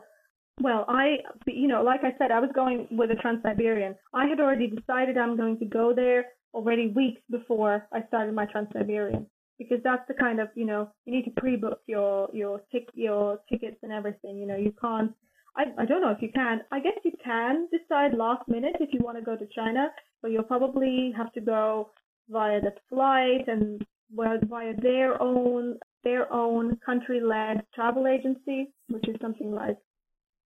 [0.59, 3.95] well, I, you know, like I said, I was going with a Trans-Siberian.
[4.13, 8.45] I had already decided I'm going to go there already weeks before I started my
[8.45, 12.87] Trans-Siberian because that's the kind of, you know, you need to pre-book your your tick
[12.93, 14.37] your tickets and everything.
[14.37, 15.11] You know, you can't.
[15.55, 16.61] I I don't know if you can.
[16.71, 19.87] I guess you can decide last minute if you want to go to China,
[20.21, 21.89] but you'll probably have to go
[22.29, 23.85] via the flight and
[24.15, 29.77] well, via their own their own country-led travel agency, which is something like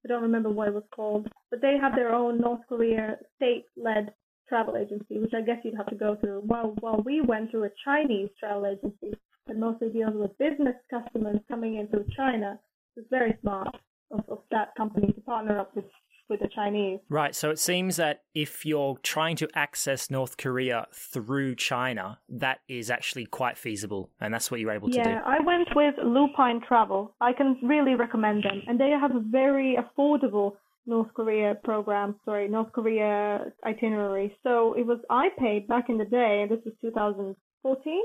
[0.05, 4.13] I don't remember what it was called, but they have their own North Korea state-led
[4.47, 6.41] travel agency, which I guess you'd have to go through.
[6.45, 11.39] While while we went through a Chinese travel agency that mostly deals with business customers
[11.47, 12.59] coming into China,
[12.95, 13.75] it's very smart
[14.11, 15.85] of, of that company to partner up with
[16.29, 16.99] with the Chinese.
[17.09, 17.33] Right.
[17.33, 22.89] So it seems that if you're trying to access North Korea through China, that is
[22.89, 25.09] actually quite feasible, and that's what you're able yeah, to do.
[25.15, 27.15] Yeah, I went with Lupine Travel.
[27.21, 30.53] I can really recommend them, and they have a very affordable
[30.87, 34.35] North Korea program, sorry, North Korea itinerary.
[34.41, 38.01] So it was I paid back in the day, and this was 2014,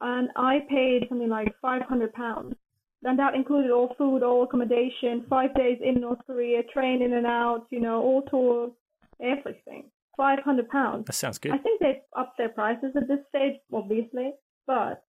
[0.00, 2.54] and I paid something like 500 pounds.
[3.02, 7.26] And that included all food, all accommodation, five days in North Korea, train in and
[7.26, 8.70] out, you know, all tours,
[9.20, 9.90] everything.
[10.16, 11.06] 500 pounds.
[11.06, 11.52] That sounds good.
[11.52, 14.32] I think they've upped their prices at this stage, obviously,
[14.66, 15.02] but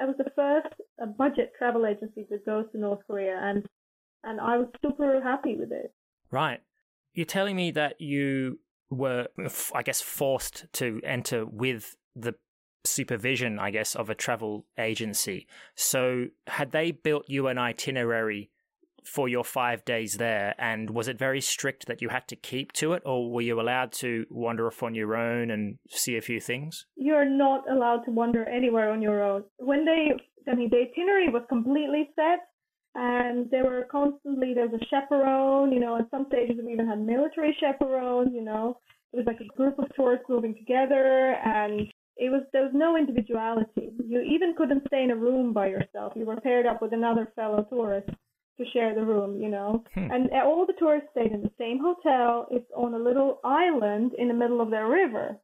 [0.00, 0.74] I was the first
[1.16, 3.64] budget travel agency to go to North Korea, and
[4.22, 5.94] and I was super happy with it.
[6.30, 6.60] Right.
[7.12, 9.28] You're telling me that you were,
[9.74, 12.34] I guess, forced to enter with the
[12.84, 15.46] supervision, I guess, of a travel agency.
[15.74, 18.50] So, had they built you an itinerary
[19.04, 22.72] for your five days there, and was it very strict that you had to keep
[22.72, 26.22] to it, or were you allowed to wander off on your own and see a
[26.22, 26.86] few things?
[26.96, 29.44] You're not allowed to wander anywhere on your own.
[29.58, 30.12] When they,
[30.50, 32.40] I mean, the itinerary was completely set
[32.94, 36.88] and there were constantly there was a chaperone, you know, at some stages we even
[36.88, 38.78] had military chaperones, you know.
[39.12, 41.82] It was like a group of tourists moving together and
[42.16, 43.90] it was there was no individuality.
[44.06, 46.12] You even couldn't stay in a room by yourself.
[46.16, 48.10] You were paired up with another fellow tourist
[48.58, 49.84] to share the room, you know.
[49.94, 50.10] Hmm.
[50.10, 52.46] And all the tourists stayed in the same hotel.
[52.50, 55.38] It's on a little island in the middle of their river.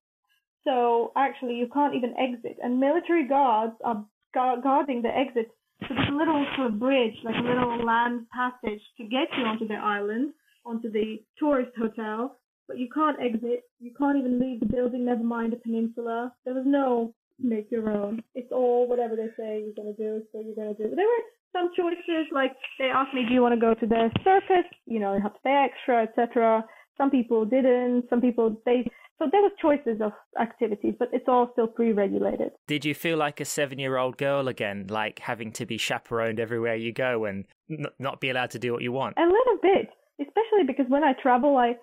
[0.64, 2.58] So actually you can't even exit.
[2.62, 4.04] And military guards are
[4.34, 5.50] guarding the exit
[5.82, 9.44] so there's a little sort of bridge, like a little land passage to get you
[9.44, 10.32] onto the island,
[10.64, 13.64] onto the tourist hotel, but you can't exit.
[13.78, 16.32] You can't even leave the building, never mind the peninsula.
[16.44, 18.22] There was no make your own.
[18.34, 20.94] It's all whatever they say you're gonna do, so you're gonna do.
[20.94, 24.10] There were some choices, like they asked me, do you want to go to the
[24.24, 24.64] circus?
[24.86, 26.64] You know, you have to pay extra, etc.
[26.98, 28.06] Some people didn't.
[28.08, 32.52] Some people they so there was choices of activities, but it's all still pre-regulated.
[32.66, 36.92] Did you feel like a seven-year-old girl again, like having to be chaperoned everywhere you
[36.92, 39.16] go and n- not be allowed to do what you want?
[39.16, 39.88] A little bit,
[40.20, 41.76] especially because when I travel, I,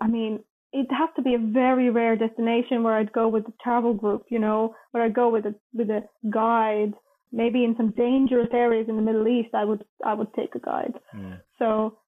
[0.00, 3.52] I mean, it has to be a very rare destination where I'd go with a
[3.62, 6.94] travel group, you know, where I go with a with a guide.
[7.30, 10.60] Maybe in some dangerous areas in the Middle East, I would I would take a
[10.60, 10.94] guide.
[11.14, 11.40] Mm.
[11.58, 11.98] So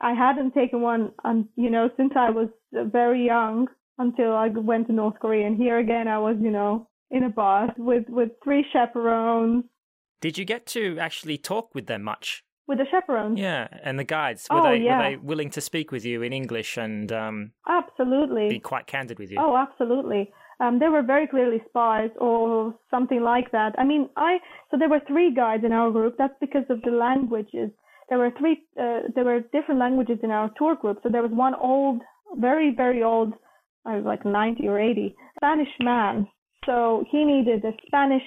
[0.00, 4.86] I hadn't taken one, um, you know, since I was very young until I went
[4.86, 5.46] to North Korea.
[5.46, 9.64] And here again, I was, you know, in a bus with, with three chaperones.
[10.20, 12.44] Did you get to actually talk with them much?
[12.66, 13.38] With the chaperones?
[13.38, 14.46] Yeah, and the guides.
[14.50, 14.96] Were, oh, they, yeah.
[14.96, 19.18] were they willing to speak with you in English and um, absolutely be quite candid
[19.18, 19.38] with you?
[19.40, 20.30] Oh, absolutely.
[20.60, 23.74] Um, they were very clearly spies or something like that.
[23.78, 24.38] I mean, I
[24.70, 26.16] so there were three guides in our group.
[26.16, 27.70] That's because of the languages.
[28.10, 28.62] There were three.
[28.78, 30.98] Uh, there were different languages in our tour group.
[31.02, 32.02] So there was one old,
[32.36, 33.32] very very old
[33.84, 36.28] I was like 90 or 80, Spanish man
[36.66, 38.22] So he needed a Spanish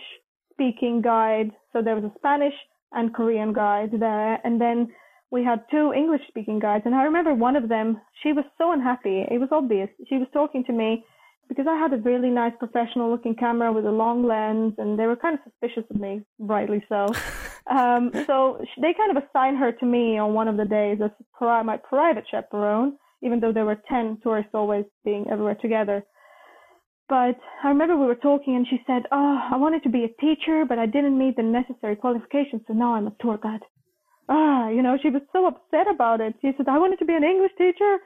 [0.51, 1.51] speaking guide.
[1.71, 2.53] So there was a Spanish
[2.91, 4.39] and Korean guide there.
[4.43, 4.91] And then
[5.31, 6.83] we had two English speaking guides.
[6.85, 9.25] And I remember one of them, she was so unhappy.
[9.29, 9.89] It was obvious.
[10.07, 11.05] She was talking to me
[11.47, 15.05] because I had a really nice professional looking camera with a long lens and they
[15.05, 17.13] were kind of suspicious of me, rightly so.
[17.69, 21.11] um, so they kind of assigned her to me on one of the days as
[21.41, 26.03] my private chaperone, even though there were 10 tourists always being everywhere together.
[27.09, 30.21] But I remember we were talking and she said, Oh, I wanted to be a
[30.21, 33.61] teacher, but I didn't meet the necessary qualifications, so now I'm a tour guide.
[34.29, 36.33] Ah, you know, she was so upset about it.
[36.41, 37.97] She said, I wanted to be an English teacher.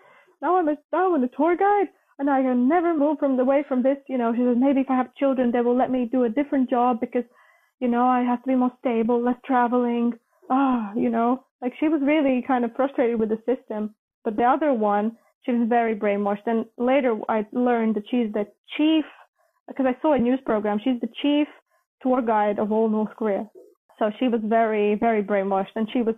[0.42, 1.88] Now I'm a, now I'm a tour guide
[2.20, 3.98] and I can never move from away from this.
[4.10, 6.30] You know, she says maybe if I have children, they will let me do a
[6.30, 7.24] different job because,
[7.80, 10.14] you know, I have to be more stable, less traveling.
[10.50, 13.94] Ah, you know, like she was really kind of frustrated with the system.
[14.24, 16.46] But the other one, she was very brainwashed.
[16.46, 18.46] And later I learned that she's the
[18.78, 19.06] chief,
[19.68, 21.48] because I saw a news program, she's the chief
[22.02, 23.50] tour guide of all North Korea.
[24.00, 26.16] So she was very, very brainwashed and she was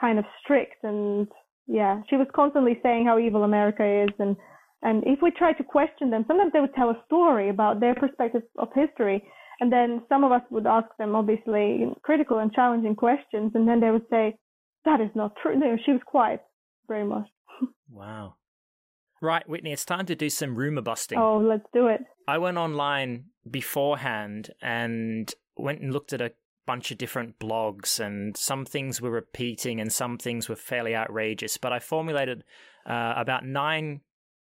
[0.00, 1.26] kind of strict and
[1.66, 4.36] yeah, she was constantly saying how evil America is and
[4.82, 7.94] and if we try to question them, sometimes they would tell a story about their
[7.94, 9.24] perspective of history.
[9.60, 13.52] And then some of us would ask them, obviously, critical and challenging questions.
[13.54, 14.36] And then they would say,
[14.84, 15.58] that is not true.
[15.58, 16.42] No, she was quiet,
[16.88, 17.26] very much.
[17.90, 18.34] wow.
[19.22, 21.18] Right, Whitney, it's time to do some rumor busting.
[21.18, 22.02] Oh, let's do it.
[22.28, 26.32] I went online beforehand and went and looked at a
[26.66, 31.56] bunch of different blogs, and some things were repeating and some things were fairly outrageous.
[31.56, 32.44] But I formulated
[32.84, 34.00] uh, about nine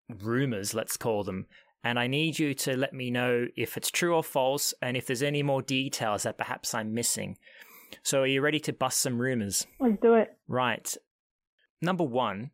[0.09, 1.47] rumors, let's call them.
[1.83, 5.05] And I need you to let me know if it's true or false and if
[5.05, 7.37] there's any more details that perhaps I'm missing.
[8.03, 9.67] So, are you ready to bust some rumors?
[9.79, 10.35] Let's do it.
[10.47, 10.95] Right.
[11.81, 12.51] Number one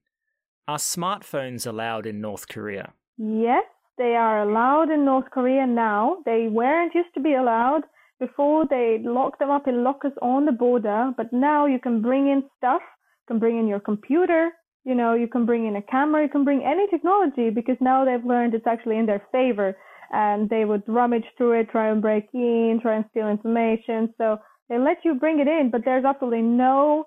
[0.67, 2.93] Are smartphones allowed in North Korea?
[3.17, 3.63] Yes,
[3.97, 6.17] they are allowed in North Korea now.
[6.25, 7.83] They weren't used to be allowed.
[8.19, 12.27] Before, they locked them up in lockers on the border, but now you can bring
[12.27, 12.81] in stuff.
[12.81, 14.49] You can bring in your computer,
[14.89, 18.03] you know, you can bring in a camera, you can bring any technology because now
[18.03, 19.77] they've learned it's actually in their favor
[20.11, 24.11] and they would rummage through it, try and break in, try and steal information.
[24.17, 27.05] So they let you bring it in, but there's absolutely no,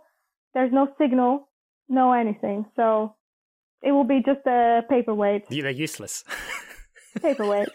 [0.54, 1.48] there's no signal,
[1.88, 2.64] no anything.
[2.76, 3.16] So
[3.82, 5.48] it will be just a paperweight.
[5.48, 6.22] They're useless.
[7.20, 7.68] paperweight.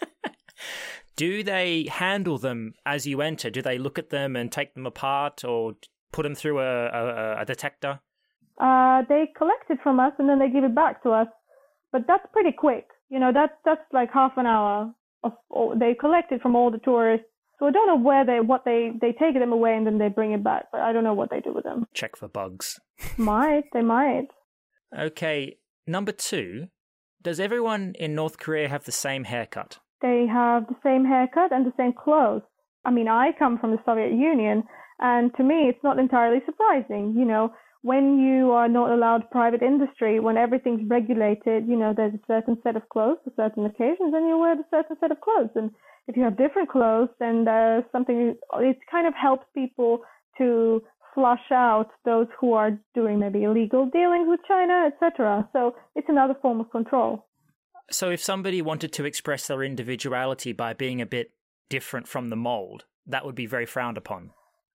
[1.16, 3.50] Do they handle them as you enter?
[3.50, 5.74] Do they look at them and take them apart or
[6.12, 8.00] put them through a, a, a detector?
[8.60, 11.28] Uh, they collect it from us and then they give it back to us.
[11.92, 12.86] But that's pretty quick.
[13.08, 14.92] You know, that's that's like half an hour
[15.24, 15.32] of
[15.78, 17.26] they collect it from all the tourists.
[17.58, 20.08] So I don't know where they what they they take them away and then they
[20.08, 21.86] bring it back, but I don't know what they do with them.
[21.94, 22.78] Check for bugs.
[23.16, 24.28] might they might.
[24.96, 26.68] Okay, number two.
[27.20, 29.78] Does everyone in North Korea have the same haircut?
[30.00, 32.42] They have the same haircut and the same clothes.
[32.84, 34.62] I mean, I come from the Soviet Union,
[35.00, 37.14] and to me, it's not entirely surprising.
[37.18, 42.14] You know, when you are not allowed private industry, when everything's regulated, you know, there's
[42.14, 45.20] a certain set of clothes for certain occasions and you wear a certain set of
[45.20, 45.50] clothes.
[45.54, 45.70] And
[46.08, 50.00] if you have different clothes, then there's something, it kind of helps people
[50.38, 50.82] to
[51.14, 55.48] flush out those who are doing maybe illegal dealings with China, etc.
[55.52, 57.26] So it's another form of control.
[57.90, 61.32] So if somebody wanted to express their individuality by being a bit
[61.70, 64.30] different from the mold, that would be very frowned upon.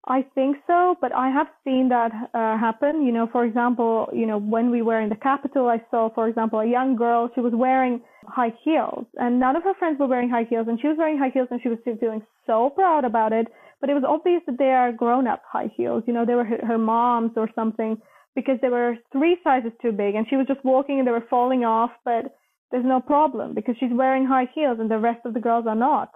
[0.06, 3.06] I think so, but I have seen that uh, happen.
[3.06, 6.28] You know, for example, you know, when we were in the capital, I saw, for
[6.28, 7.30] example, a young girl.
[7.34, 10.80] She was wearing high heels, and none of her friends were wearing high heels, and
[10.80, 13.48] she was wearing high heels, and she was feeling so proud about it.
[13.80, 16.04] But it was obvious that they are grown-up high heels.
[16.06, 17.98] You know, they were her, her mom's or something
[18.36, 21.28] because they were three sizes too big, and she was just walking, and they were
[21.30, 21.92] falling off.
[22.04, 22.36] But
[22.72, 25.76] there's no problem because she's wearing high heels, and the rest of the girls are
[25.76, 26.10] not.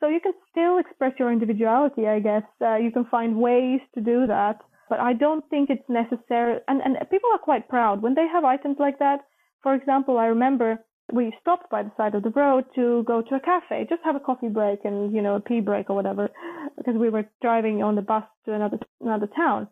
[0.00, 2.42] So you can still express your individuality, I guess.
[2.60, 4.56] Uh, you can find ways to do that,
[4.88, 6.58] but I don't think it's necessary.
[6.68, 9.20] And, and people are quite proud when they have items like that.
[9.62, 10.78] For example, I remember
[11.12, 14.16] we stopped by the side of the road to go to a cafe, just have
[14.16, 16.30] a coffee break and, you know, a pee break or whatever,
[16.78, 19.68] because we were driving on the bus to another, another town.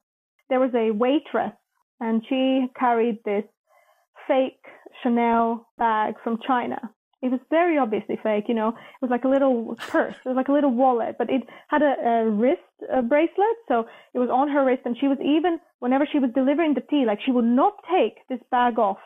[0.51, 1.53] There was a waitress
[2.01, 3.45] and she carried this
[4.27, 4.61] fake
[5.03, 6.79] Chanel bag from China
[7.21, 8.69] it was very obviously fake, you know.
[8.69, 11.83] It was like a little purse, it was like a little wallet, but it had
[11.83, 12.63] a, a wrist
[12.93, 14.83] a bracelet, so it was on her wrist.
[14.85, 18.27] And she was even, whenever she was delivering the tea, like she would not take
[18.29, 18.99] this bag off.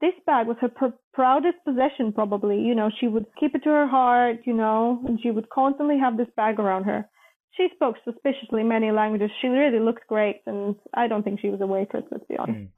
[0.00, 2.60] This bag was her pr- proudest possession, probably.
[2.60, 5.98] You know, she would keep it to her heart, you know, and she would constantly
[5.98, 7.08] have this bag around her.
[7.56, 9.30] She spoke suspiciously many languages.
[9.40, 12.72] She really looked great, and I don't think she was a waitress, let's be honest.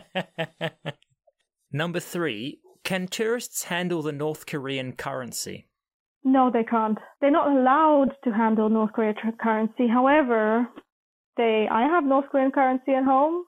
[0.00, 0.70] Mm.
[1.72, 5.66] Number three, can tourists handle the North Korean currency?
[6.24, 6.98] No, they can't.
[7.20, 9.88] They're not allowed to handle North Korean currency.
[9.88, 10.68] However,
[11.36, 13.44] they I have North Korean currency at home.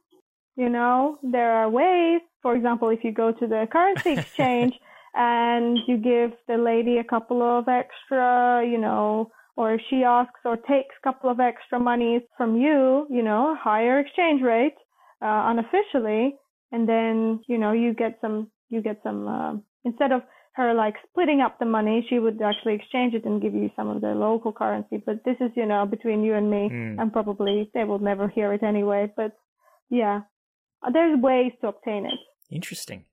[0.57, 2.21] You know, there are ways.
[2.41, 4.75] For example, if you go to the currency exchange
[5.15, 10.41] and you give the lady a couple of extra, you know, or if she asks
[10.45, 14.77] or takes a couple of extra monies from you, you know, higher exchange rate
[15.21, 16.35] uh, unofficially,
[16.73, 19.53] and then you know you get some you get some uh,
[19.85, 20.23] instead of
[20.55, 23.89] her like splitting up the money, she would actually exchange it and give you some
[23.89, 25.03] of the local currency.
[25.05, 27.01] But this is you know between you and me, mm.
[27.01, 29.13] and probably they will never hear it anyway.
[29.17, 29.33] But
[29.91, 30.21] yeah,
[30.93, 32.19] there's ways to obtain it.
[32.51, 33.05] Interesting.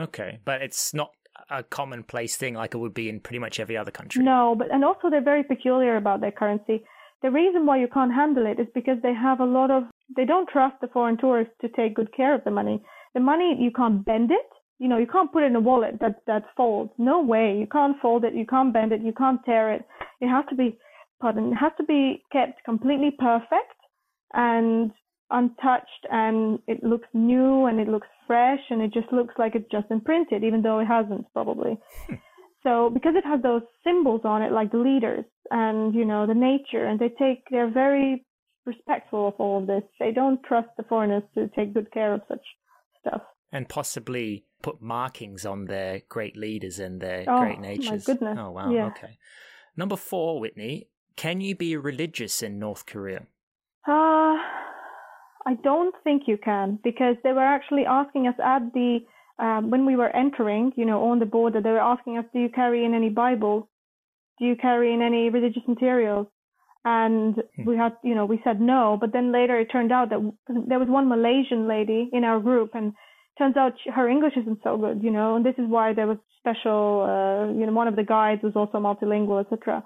[0.00, 1.10] Okay, but it's not
[1.50, 4.22] a commonplace thing like it would be in pretty much every other country.
[4.24, 6.82] No, but and also they're very peculiar about their currency.
[7.22, 9.84] The reason why you can't handle it is because they have a lot of
[10.16, 12.82] they don't trust the foreign tourists to take good care of the money.
[13.14, 14.48] The money you can't bend it.
[14.78, 16.92] You know, you can't put it in a wallet that that folds.
[16.98, 17.56] No way.
[17.58, 18.34] You can't fold it.
[18.34, 19.00] You can't bend it.
[19.02, 19.84] You can't tear it.
[20.20, 20.78] It has to be,
[21.20, 23.74] pardon, it has to be kept completely perfect
[24.34, 24.92] and
[25.30, 29.70] untouched, and it looks new and it looks fresh and it just looks like it's
[29.70, 31.78] just been printed, even though it hasn't probably.
[32.06, 32.14] Hmm.
[32.62, 36.34] so because it has those symbols on it, like the leaders and you know the
[36.34, 38.24] nature, and they take they're very
[38.64, 39.82] respectful of all of this.
[39.98, 42.46] They don't trust the foreigners to take good care of such
[43.00, 43.22] stuff.
[43.50, 48.06] And possibly put markings on their great leaders and their oh, great natures.
[48.06, 48.38] My goodness.
[48.38, 48.86] Oh wow, yeah.
[48.86, 49.18] okay.
[49.76, 53.26] Number four, Whitney, can you be religious in North Korea?
[53.86, 54.36] Uh
[55.48, 58.98] I don't think you can because they were actually asking us at the
[59.38, 62.40] um, when we were entering, you know, on the border, they were asking us, "Do
[62.40, 63.64] you carry in any Bibles?
[64.38, 66.26] Do you carry in any religious materials?"
[66.84, 67.64] And hmm.
[67.64, 68.98] we had, you know, we said no.
[69.00, 70.20] But then later it turned out that
[70.68, 72.92] there was one Malaysian lady in our group, and
[73.38, 76.06] turns out she, her English isn't so good, you know, and this is why there
[76.06, 79.82] was special, uh, you know, one of the guides was also multilingual, etc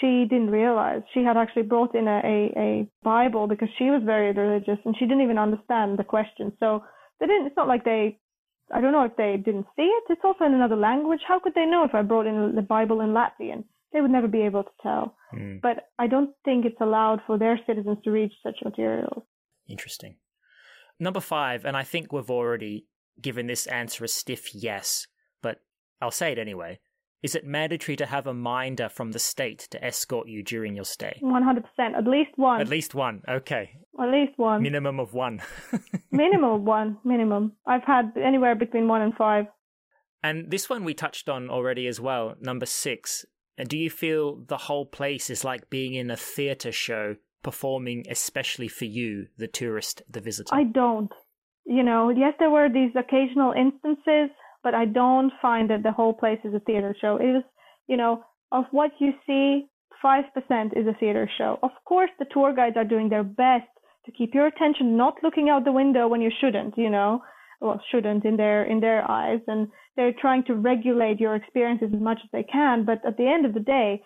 [0.00, 4.02] she didn't realize she had actually brought in a, a, a Bible because she was
[4.04, 6.52] very religious and she didn't even understand the question.
[6.60, 6.82] So
[7.20, 7.46] they didn't.
[7.46, 8.18] It's not like they.
[8.72, 10.04] I don't know if they didn't see it.
[10.08, 11.20] It's also in another language.
[11.26, 13.64] How could they know if I brought in the Bible in Latvian?
[13.92, 15.14] They would never be able to tell.
[15.34, 15.60] Mm.
[15.60, 19.24] But I don't think it's allowed for their citizens to read such materials.
[19.68, 20.16] Interesting.
[21.02, 22.86] Number five, and I think we've already
[23.20, 25.08] given this answer a stiff yes,
[25.42, 25.58] but
[26.00, 26.78] I'll say it anyway.
[27.24, 30.84] Is it mandatory to have a minder from the state to escort you during your
[30.84, 31.18] stay?
[31.20, 31.64] 100%.
[31.96, 32.60] At least one.
[32.60, 33.20] At least one.
[33.28, 33.72] Okay.
[34.00, 34.62] At least one.
[34.62, 35.40] Minimum of one.
[36.12, 36.98] minimum of one.
[37.04, 37.54] Minimum.
[37.66, 39.46] I've had anywhere between one and five.
[40.22, 43.24] And this one we touched on already as well, number six.
[43.58, 48.04] And do you feel the whole place is like being in a theatre show, performing
[48.10, 50.54] especially for you, the tourist, the visitor?
[50.54, 51.12] I don't.
[51.64, 54.30] You know, yes, there were these occasional instances
[54.62, 57.16] but I don't find that the whole place is a theater show.
[57.16, 57.42] It is,
[57.88, 59.66] you know, of what you see,
[60.04, 60.24] 5%
[60.76, 61.58] is a theater show.
[61.62, 63.68] Of course, the tour guides are doing their best
[64.06, 67.22] to keep your attention not looking out the window when you shouldn't, you know,
[67.60, 69.40] well, shouldn't in their, in their eyes.
[69.46, 72.84] And they're trying to regulate your experiences as much as they can.
[72.84, 74.02] But at the end of the day,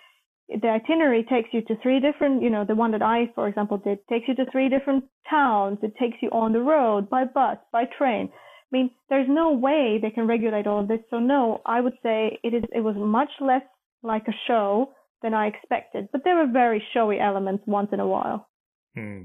[0.49, 3.79] the itinerary takes you to three different, you know, the one that I, for example,
[3.79, 5.79] did, takes you to three different towns.
[5.83, 8.31] It takes you on the road, by bus, by train.
[8.33, 11.01] I mean, there's no way they can regulate all of this.
[11.11, 12.65] So no, I would say it is.
[12.73, 13.63] It was much less
[14.03, 14.93] like a show
[15.23, 18.49] than I expected, but there were very showy elements once in a while.
[18.95, 19.25] Hmm.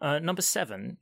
[0.00, 0.98] Uh, number seven.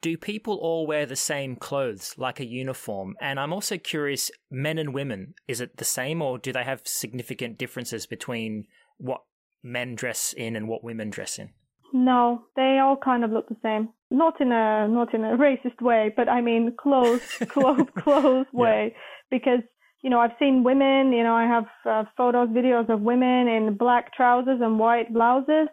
[0.00, 3.16] Do people all wear the same clothes, like a uniform?
[3.20, 6.82] And I'm also curious, men and women, is it the same, or do they have
[6.84, 8.66] significant differences between
[8.98, 9.22] what
[9.62, 11.50] men dress in and what women dress in?
[11.92, 13.88] No, they all kind of look the same.
[14.10, 18.92] Not in a not in a racist way, but I mean clothes, close, close way.
[18.92, 19.00] Yeah.
[19.30, 19.60] Because
[20.02, 21.12] you know I've seen women.
[21.12, 25.68] You know I have uh, photos, videos of women in black trousers and white blouses,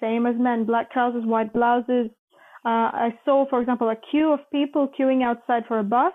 [0.00, 0.64] same as men.
[0.64, 2.10] Black trousers, white blouses.
[2.64, 6.12] Uh, I saw, for example, a queue of people queuing outside for a bus.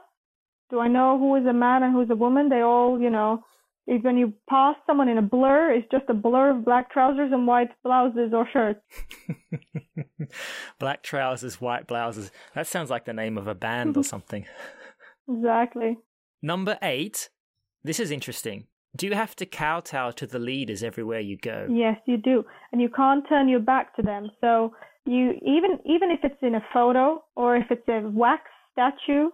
[0.70, 2.50] Do I know who is a man and who is a woman?
[2.50, 3.44] They all, you know,
[3.88, 7.32] is when you pass someone in a blur, it's just a blur of black trousers
[7.32, 8.82] and white blouses or shirts.
[10.80, 12.32] black trousers, white blouses.
[12.54, 14.46] That sounds like the name of a band or something.
[15.30, 15.98] exactly.
[16.42, 17.30] Number eight.
[17.84, 18.68] This is interesting.
[18.96, 21.68] Do you have to kowtow to the leaders everywhere you go?
[21.70, 22.44] Yes, you do.
[22.72, 24.30] And you can't turn your back to them.
[24.42, 24.74] So
[25.08, 28.44] you even even if it's in a photo or if it's a wax
[28.74, 29.30] statue,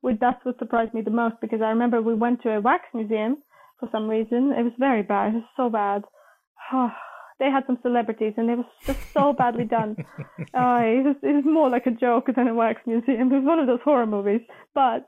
[0.00, 2.84] which that's what surprised me the most because I remember we went to a wax
[2.94, 3.38] museum
[3.78, 4.52] for some reason.
[4.52, 5.34] It was very bad.
[5.34, 6.04] It was so bad.
[7.38, 9.96] they had some celebrities and it was just so badly done.
[10.54, 13.32] Uh, it, was, it was more like a joke than a wax museum.
[13.32, 14.40] It was one of those horror movies.
[14.74, 15.06] But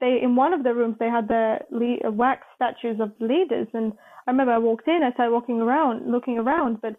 [0.00, 3.92] they in one of the rooms they had the le- wax statues of leaders, and
[4.26, 6.96] I remember I walked in, I started walking around, looking around, but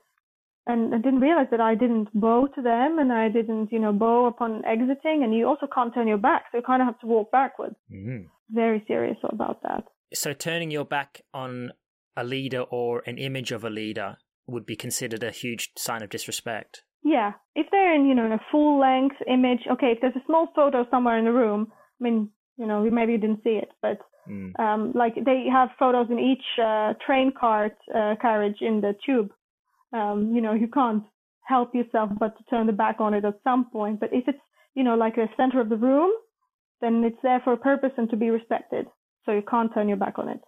[0.67, 3.93] and I didn't realize that I didn't bow to them and I didn't, you know,
[3.93, 5.23] bow upon exiting.
[5.23, 7.75] And you also can't turn your back, so you kind of have to walk backwards.
[7.91, 8.25] Mm.
[8.49, 9.83] Very serious about that.
[10.13, 11.71] So turning your back on
[12.17, 16.09] a leader or an image of a leader would be considered a huge sign of
[16.09, 16.83] disrespect.
[17.03, 20.25] Yeah, if they're in, you know, in a full length image, okay, if there's a
[20.25, 23.69] small photo somewhere in the room, I mean, you know, maybe you didn't see it,
[23.81, 24.59] but Mm.
[24.59, 29.29] um, like they have photos in each uh, train cart uh, carriage in the tube.
[29.95, 31.03] Um, you know, you can't
[31.45, 33.99] help yourself but to turn the back on it at some point.
[33.99, 34.37] But if it's,
[34.73, 36.11] you know, like the center of the room,
[36.81, 38.85] then it's there for a purpose and to be respected.
[39.25, 40.41] So you can't turn your back on it.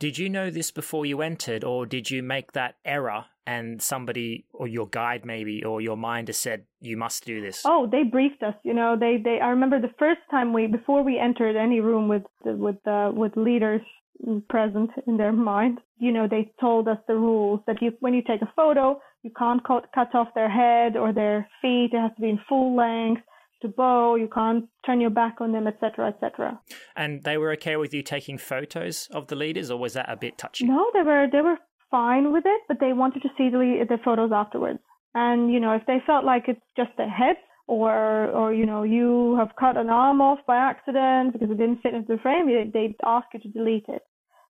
[0.00, 4.46] Did you know this before you entered, or did you make that error and somebody,
[4.52, 7.62] or your guide maybe, or your minder said you must do this?
[7.64, 8.54] Oh, they briefed us.
[8.64, 9.38] You know, they they.
[9.40, 13.36] I remember the first time we before we entered any room with with uh, with
[13.36, 13.82] leaders
[14.26, 15.80] Mm, present in their mind.
[15.98, 19.30] You know, they told us the rules that you when you take a photo, you
[19.36, 21.90] can't cut cut off their head or their feet.
[21.92, 23.22] It has to be in full length.
[23.62, 26.60] To bow, you can't turn your back on them, etc., etc.
[26.96, 30.16] And they were okay with you taking photos of the leaders, or was that a
[30.16, 30.66] bit touchy?
[30.66, 31.58] No, they were they were
[31.90, 34.80] fine with it, but they wanted to see the the photos afterwards.
[35.14, 37.36] And you know, if they felt like it's just their head,
[37.72, 41.82] or or you know, you have cut an arm off by accident because it didn't
[41.82, 44.02] fit into the frame, they'd ask you to delete it.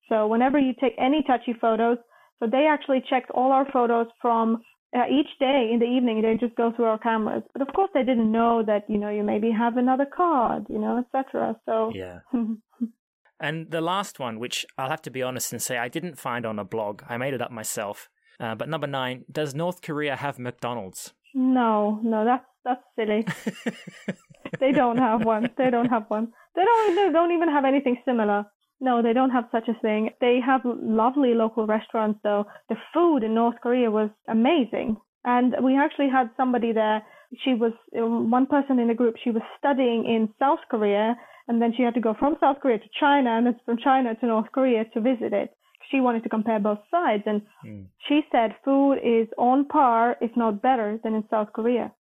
[0.08, 1.98] So whenever you take any touchy photos,
[2.40, 4.62] so they actually checked all our photos from
[4.96, 6.22] uh, each day in the evening.
[6.22, 9.10] They just go through our cameras, but of course they didn't know that you know
[9.10, 11.56] you maybe have another card, you know, etc.
[11.66, 12.20] So Yeah.
[13.42, 16.46] And the last one, which I'll have to be honest and say I didn't find
[16.46, 18.10] on a blog, I made it up myself.
[18.38, 21.14] Uh, but number nine, does North Korea have McDonald's?
[21.34, 23.26] No, no, that's that's silly.
[24.60, 25.50] they don't have one.
[25.58, 26.32] They don't have one.
[26.56, 26.96] They don't.
[26.96, 28.46] They don't even have anything similar.
[28.82, 30.12] No, they don't have such a thing.
[30.22, 32.46] They have lovely local restaurants, though.
[32.70, 37.02] The food in North Korea was amazing, and we actually had somebody there.
[37.44, 39.16] She was um, one person in the group.
[39.24, 41.16] She was studying in South Korea,
[41.48, 44.16] and then she had to go from South Korea to China, and then from China
[44.16, 45.54] to North Korea to visit it.
[45.90, 47.88] She wanted to compare both sides, and Mm.
[48.08, 51.92] she said food is on par, if not better, than in South Korea.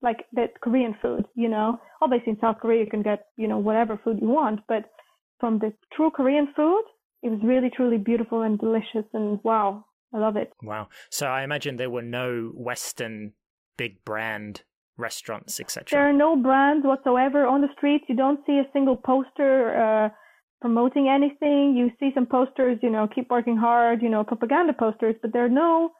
[0.00, 1.78] Like that Korean food, you know.
[2.00, 4.90] Obviously, in South Korea you can get, you know, whatever food you want, but
[5.38, 6.84] from the true Korean food,
[7.22, 10.52] it was really, truly beautiful and delicious, and wow, I love it.
[10.62, 10.88] Wow.
[11.10, 13.32] So I imagine there were no Western
[13.76, 14.62] big brand
[14.96, 15.86] restaurants, etc.
[15.90, 18.04] There are no brands whatsoever on the streets.
[18.08, 20.08] You don't see a single poster uh,
[20.62, 21.76] promoting anything.
[21.76, 25.44] You see some posters, you know, keep working hard, you know, propaganda posters, but there
[25.44, 25.90] are no.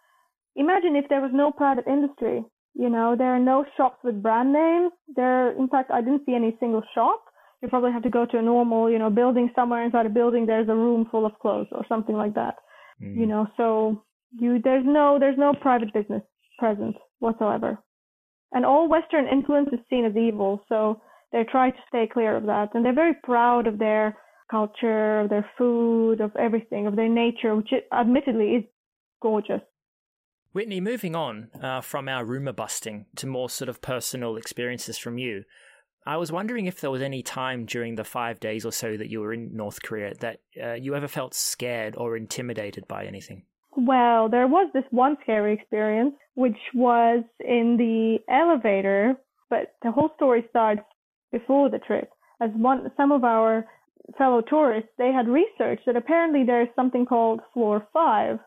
[0.56, 2.42] Imagine if there was no private industry.
[2.74, 4.92] You know, there are no shops with brand names.
[5.14, 7.22] There, in fact, I didn't see any single shop.
[7.60, 10.46] You probably have to go to a normal, you know, building somewhere inside a building.
[10.46, 12.54] There's a room full of clothes or something like that.
[13.02, 13.16] Mm.
[13.18, 14.02] You know, so
[14.40, 16.22] you there's no there's no private business
[16.58, 17.78] present whatsoever
[18.52, 20.62] and all Western influence is seen as evil.
[20.68, 21.00] So
[21.32, 24.16] they try to stay clear of that, and they're very proud of their
[24.52, 28.64] culture, of their food, of everything, of their nature, which it, admittedly is
[29.20, 29.62] gorgeous.
[30.52, 35.16] Whitney, moving on uh, from our rumor busting to more sort of personal experiences from
[35.16, 35.44] you,
[36.04, 39.08] I was wondering if there was any time during the five days or so that
[39.08, 43.44] you were in North Korea that uh, you ever felt scared or intimidated by anything.
[43.76, 49.14] Well, there was this one scary experience, which was in the elevator,
[49.48, 50.82] but the whole story starts
[51.30, 52.10] before the trip.
[52.42, 53.64] As one, some of our
[54.18, 58.38] fellow tourists, they had researched that apparently there's something called floor five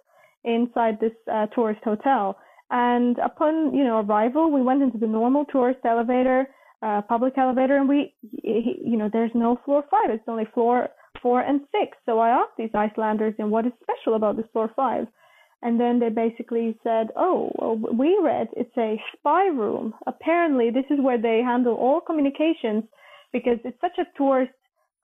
[0.43, 2.37] inside this uh, tourist hotel.
[2.69, 6.47] And upon, you know, arrival, we went into the normal tourist elevator,
[6.81, 10.09] uh, public elevator, and we, you know, there's no floor five.
[10.09, 10.89] It's only floor
[11.21, 11.97] four and six.
[12.05, 15.07] So I asked these Icelanders, and what is special about this floor five?
[15.61, 19.93] And then they basically said, oh, well, we read it's a spy room.
[20.05, 22.83] Apparently, this is where they handle all communications
[23.31, 24.51] because it's such a tourist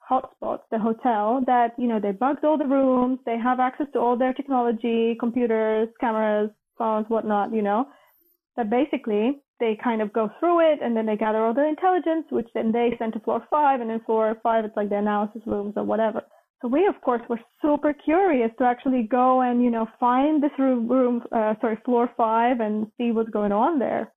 [0.10, 3.20] hotspot, the hotel, that, you know, they bugged all the rooms.
[3.26, 7.86] They have access to all their technology, computers, cameras, phones, whatnot, you know,
[8.58, 12.26] that basically they kind of go through it and then they gather all their intelligence,
[12.30, 13.80] which then they send to floor five.
[13.80, 16.24] And then floor five, it's like the analysis rooms or whatever.
[16.62, 20.52] So we, of course, were super curious to actually go and, you know, find this
[20.60, 24.12] room, room uh, sorry, floor five and see what's going on there.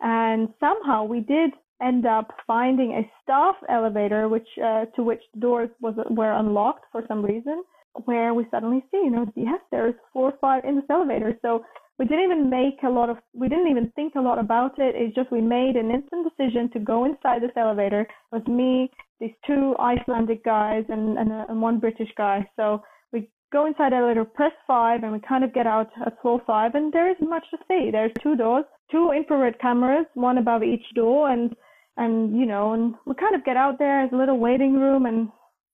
[0.00, 1.50] And somehow we did
[1.82, 6.84] end up finding a staff elevator, which uh, to which the doors was were unlocked
[6.92, 7.62] for some reason,
[8.04, 11.38] where we suddenly see, you know, yes, there is floor five in this elevator.
[11.42, 11.64] So
[11.98, 14.94] we didn't even make a lot of, we didn't even think a lot about it.
[14.96, 18.00] It's just we made an instant decision to go inside this elevator.
[18.00, 22.48] It was me, these two Icelandic guys, and, and, a, and one British guy.
[22.56, 26.40] So we go inside elevator, press five, and we kind of get out at floor
[26.46, 27.90] five, and there isn't much to see.
[27.92, 31.54] There's two doors, two infrared cameras, one above each door, and
[31.96, 34.02] and you know, and we kind of get out there.
[34.02, 35.28] There's a little waiting room, and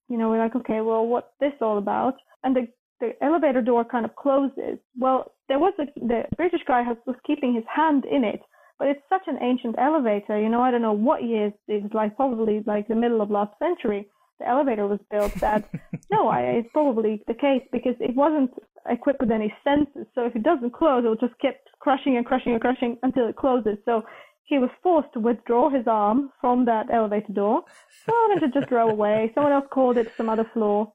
[0.08, 2.14] you know, we're like, okay, well, what's this all about?
[2.42, 2.66] And the
[3.00, 4.78] the elevator door kind of closes.
[4.98, 8.40] Well, there was a, the British guy has, was keeping his hand in it,
[8.78, 10.38] but it's such an ancient elevator.
[10.40, 13.30] You know, I don't know what year it was like, probably like the middle of
[13.30, 14.08] last century.
[14.40, 15.34] The elevator was built.
[15.36, 15.68] That
[16.10, 18.50] no, I, it's probably the case because it wasn't
[18.88, 20.06] equipped with any sensors.
[20.14, 23.28] So if it doesn't close, it will just keep crushing and crushing and crushing until
[23.28, 23.78] it closes.
[23.84, 24.02] So
[24.48, 27.64] he was forced to withdraw his arm from that elevator door.
[28.06, 29.30] So then to just drove away.
[29.34, 30.90] Someone else called it to some other floor.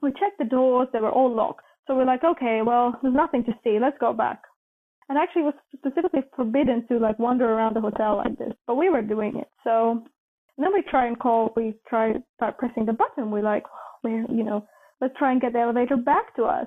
[0.00, 1.64] We checked the doors, they were all locked.
[1.86, 4.42] So we're like, okay, well, there's nothing to see, let's go back.
[5.08, 8.88] And actually was specifically forbidden to like wander around the hotel like this, but we
[8.88, 9.48] were doing it.
[9.64, 10.02] So
[10.56, 13.30] then we try and call, we try start pressing the button.
[13.30, 13.64] We're like,
[14.02, 14.66] we're, you know,
[15.00, 16.66] let's try and get the elevator back to us.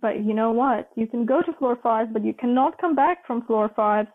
[0.00, 0.90] But you know what?
[0.96, 4.06] You can go to floor five, but you cannot come back from floor five.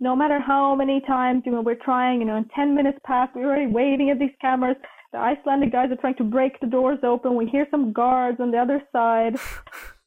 [0.00, 3.32] No matter how many times, you know, we're trying, you know, in 10 minutes past,
[3.34, 4.76] we're already waving at these cameras.
[5.12, 7.36] The Icelandic guys are trying to break the doors open.
[7.36, 9.38] We hear some guards on the other side.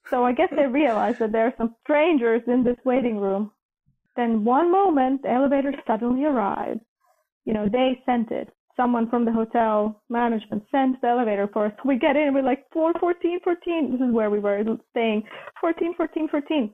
[0.10, 3.52] So I guess they realize that there are some strangers in this waiting room.
[4.16, 6.80] Then one moment, the elevator suddenly arrives.
[7.46, 8.50] You know, they sent it.
[8.76, 11.74] Someone from the hotel management sent the elevator for us.
[11.84, 13.92] We get in, we're like, 4, 14, 14.
[13.92, 15.24] This is where we were staying.
[15.60, 16.74] 14, 14, 14.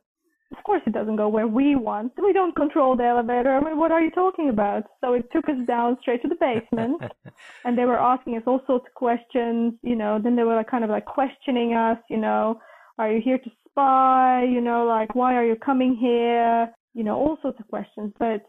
[0.56, 2.14] Of course, it doesn't go where we want.
[2.22, 3.56] We don't control the elevator.
[3.56, 4.84] I mean, what are you talking about?
[5.02, 7.02] So it took us down straight to the basement,
[7.66, 9.74] and they were asking us all sorts of questions.
[9.82, 11.98] You know, then they were like kind of like questioning us.
[12.10, 12.60] You know,
[13.00, 14.44] are you here to spy?
[14.44, 16.72] You know, like why are you coming here?
[16.94, 18.14] You know, all sorts of questions.
[18.20, 18.44] But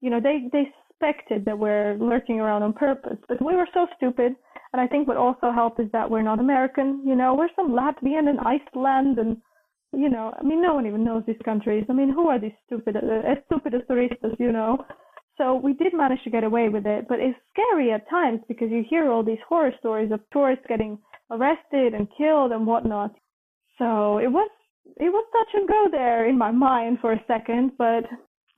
[0.00, 3.18] you know, they they suspected that we're lurking around on purpose.
[3.28, 4.34] But we were so stupid.
[4.72, 7.02] And I think what also helped is that we're not American.
[7.06, 9.36] You know, we're some Latvian and Iceland and
[9.92, 11.84] you know, I mean, no one even knows these countries.
[11.88, 14.84] I mean, who are these stupid, uh, as stupid as turistas, you know?
[15.38, 18.70] So we did manage to get away with it, but it's scary at times because
[18.70, 20.98] you hear all these horror stories of tourists getting
[21.30, 23.14] arrested and killed and whatnot.
[23.78, 24.50] So it was
[24.98, 28.04] it was touch and go there in my mind for a second, but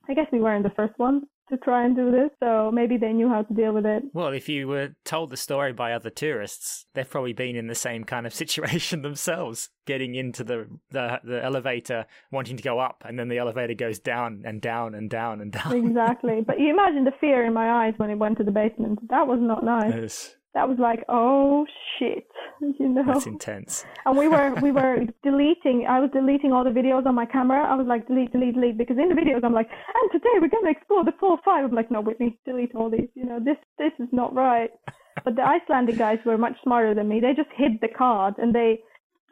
[0.09, 3.13] I guess we weren't the first ones to try and do this, so maybe they
[3.13, 4.03] knew how to deal with it.
[4.13, 7.75] Well, if you were told the story by other tourists, they've probably been in the
[7.75, 13.03] same kind of situation themselves, getting into the, the, the elevator, wanting to go up,
[13.05, 15.73] and then the elevator goes down and down and down and down.
[15.73, 16.41] Exactly.
[16.47, 18.99] but you imagine the fear in my eyes when it went to the basement.
[19.09, 19.93] That was not nice.
[19.93, 21.67] Yes that was like, oh
[21.99, 22.25] shit,
[22.79, 23.03] you know.
[23.05, 23.85] That's intense.
[24.05, 25.85] And we were we were deleting.
[25.87, 27.63] I was deleting all the videos on my camera.
[27.69, 30.49] I was like, delete, delete, delete, because in the videos I'm like, and today we're
[30.49, 31.65] gonna explore the floor five.
[31.65, 33.09] I'm like, no, Whitney, delete all these.
[33.15, 34.71] You know, this this is not right.
[35.23, 37.21] But the Icelandic guys were much smarter than me.
[37.21, 38.79] They just hid the card and they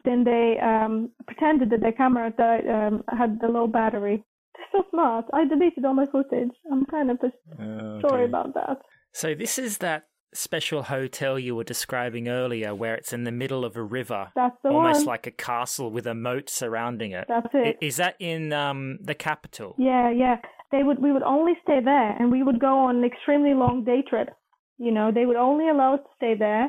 [0.04, 4.24] then they um pretended that their camera um, had the low battery.
[4.56, 5.26] They're so smart.
[5.34, 6.54] I deleted all my footage.
[6.72, 8.78] I'm kind of just oh, sorry about that.
[9.12, 10.04] So this is that
[10.34, 14.56] special hotel you were describing earlier, where it's in the middle of a river, That's
[14.62, 15.06] the almost one.
[15.06, 17.26] like a castle with a moat surrounding it.
[17.28, 17.78] That's it.
[17.80, 19.74] Is that in um, the capital?
[19.78, 20.36] Yeah, yeah.
[20.72, 21.00] They would.
[21.00, 24.32] We would only stay there, and we would go on extremely long day trips.
[24.78, 26.68] You know, they would only allow us to stay there.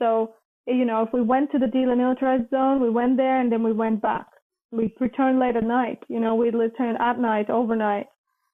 [0.00, 0.34] So,
[0.66, 3.72] you know, if we went to the demilitarized zone, we went there, and then we
[3.72, 4.26] went back.
[4.72, 6.02] We'd return late at night.
[6.08, 8.06] You know, we'd return at night, overnight.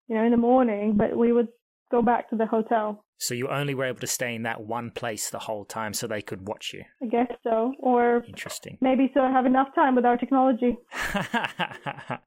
[0.09, 1.49] You know, in the morning, but we would
[1.91, 3.05] go back to the hotel.
[3.19, 6.07] So you only were able to stay in that one place the whole time so
[6.07, 6.85] they could watch you.
[7.03, 7.75] I guess so.
[7.79, 8.79] Or interesting.
[8.81, 10.79] Maybe so I have enough time with our technology.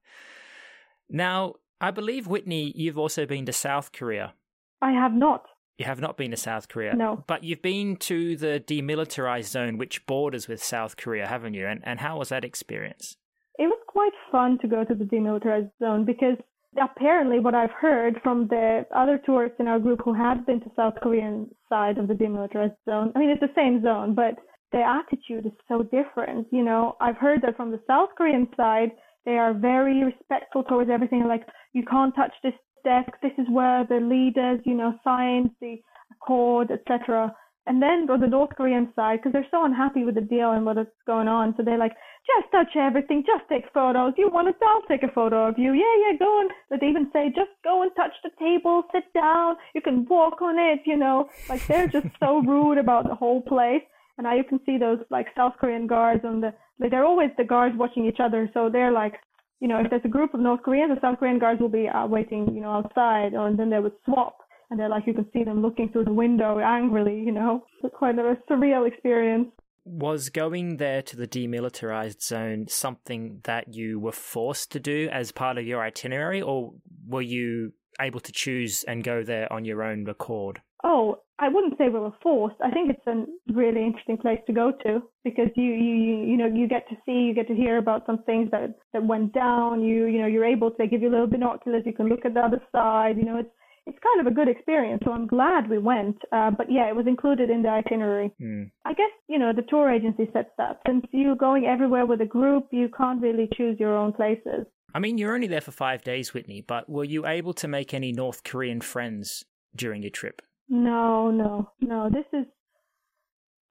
[1.09, 4.33] now, I believe Whitney, you've also been to South Korea.
[4.81, 5.45] I have not.
[5.77, 6.95] You have not been to South Korea.
[6.95, 7.23] No.
[7.25, 11.65] But you've been to the demilitarized zone which borders with South Korea, haven't you?
[11.65, 13.17] And and how was that experience?
[13.57, 16.37] It was quite fun to go to the demilitarized zone because
[16.81, 20.71] apparently what I've heard from the other tourists in our group who have been to
[20.75, 24.35] South Korean side of the demilitarized zone, I mean it's the same zone, but
[24.71, 26.47] their attitude is so different.
[26.51, 28.91] You know, I've heard that from the South Korean side,
[29.25, 31.27] they are very respectful towards everything.
[31.27, 32.53] Like you can't touch this
[32.83, 33.11] desk.
[33.21, 35.77] This is where the leaders, you know, signed the
[36.11, 37.33] accord, etc.
[37.65, 40.65] And then on the North Korean side, because they're so unhappy with the deal and
[40.65, 41.95] what's going on, so they're like,
[42.27, 44.13] just touch everything, just take photos.
[44.17, 45.71] You want it, I'll take a photo of you.
[45.73, 46.49] Yeah, yeah, go on.
[46.69, 50.41] But they even say, just go and touch the table, sit down, you can walk
[50.41, 51.29] on it, you know.
[51.47, 53.83] Like they're just so rude about the whole place.
[54.17, 57.31] And now you can see those like South Korean guards on the, like they're always
[57.37, 58.49] the guards watching each other.
[58.53, 59.15] So they're like,
[59.59, 61.87] you know, if there's a group of North Koreans, the South Korean guards will be
[61.87, 64.39] uh, waiting, you know, outside, or, and then they would swap,
[64.73, 67.63] and they're like, you can see them looking through the window angrily, you know.
[67.83, 69.49] It's quite a surreal experience.
[69.85, 75.31] Was going there to the demilitarized zone something that you were forced to do as
[75.31, 76.73] part of your itinerary, or
[77.07, 80.59] were you able to choose and go there on your own accord?
[80.83, 82.55] Oh, I wouldn't say we were forced.
[82.59, 86.47] I think it's a really interesting place to go to because you, you, you know,
[86.47, 89.83] you get to see, you get to hear about some things that, that went down.
[89.83, 91.83] You, you know, you're able to give you a little binoculars.
[91.85, 93.17] You can look at the other side.
[93.17, 93.49] You know, it's,
[93.85, 95.01] it's kind of a good experience.
[95.05, 96.17] So I'm glad we went.
[96.31, 98.31] Uh, but yeah, it was included in the itinerary.
[98.41, 98.71] Mm.
[98.85, 100.79] I guess, you know, the tour agency sets that.
[100.87, 104.65] Since you're going everywhere with a group, you can't really choose your own places.
[104.95, 107.93] I mean, you're only there for five days, Whitney, but were you able to make
[107.93, 109.43] any North Korean friends
[109.75, 110.41] during your trip?
[110.69, 112.09] No, no, no.
[112.09, 112.45] This is.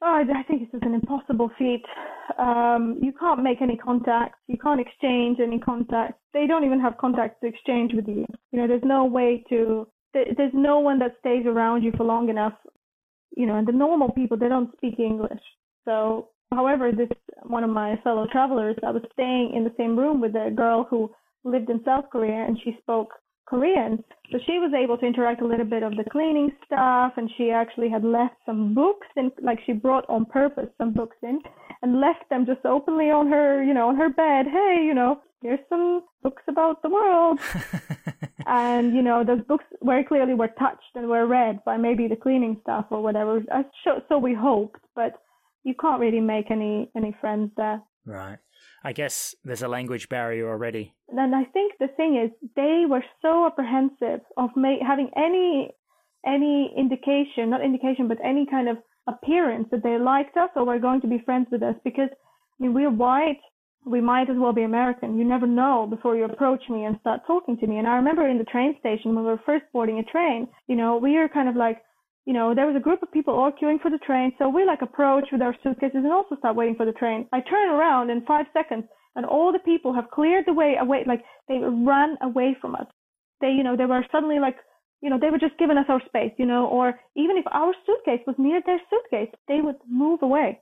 [0.04, 1.84] Oh, I think this is an impossible feat.
[2.38, 4.38] Um, you can't make any contacts.
[4.48, 6.18] You can't exchange any contacts.
[6.34, 8.26] They don't even have contacts to exchange with you.
[8.50, 9.86] You know, there's no way to.
[10.12, 12.54] There's no one that stays around you for long enough.
[13.36, 15.40] You know, and the normal people they don't speak English.
[15.86, 17.08] So, however, this
[17.44, 20.86] one of my fellow travelers, I was staying in the same room with a girl
[20.88, 21.10] who
[21.44, 23.12] lived in South Korea, and she spoke
[23.52, 24.02] Korean.
[24.30, 27.50] So she was able to interact a little bit of the cleaning stuff and she
[27.50, 31.38] actually had left some books and like she brought on purpose some books in
[31.82, 34.46] and left them just openly on her, you know, on her bed.
[34.46, 37.38] Hey, you know, here's some books about the world.
[38.46, 42.16] and, you know, those books very clearly were touched and were read by maybe the
[42.16, 43.42] cleaning staff or whatever.
[44.08, 45.12] So we hoped, but
[45.64, 47.82] you can't really make any, any friends there.
[48.04, 48.38] Right.
[48.84, 50.94] I guess there's a language barrier already.
[51.08, 55.70] And I think the thing is, they were so apprehensive of having any
[56.24, 58.76] any indication, not indication, but any kind of
[59.08, 62.62] appearance that they liked us or were going to be friends with us because I
[62.62, 63.40] mean we're white,
[63.84, 65.18] we might as well be American.
[65.18, 67.78] You never know before you approach me and start talking to me.
[67.78, 70.76] And I remember in the train station when we were first boarding a train, you
[70.76, 71.82] know, we were kind of like
[72.24, 74.64] you know, there was a group of people all queuing for the train, so we
[74.64, 77.26] like approach with our suitcases and also start waiting for the train.
[77.32, 78.84] I turn around in five seconds,
[79.16, 82.86] and all the people have cleared the way away, like they ran away from us.
[83.40, 84.56] They, you know, they were suddenly like,
[85.00, 87.74] you know, they were just giving us our space, you know, or even if our
[87.84, 90.60] suitcase was near their suitcase, they would move away.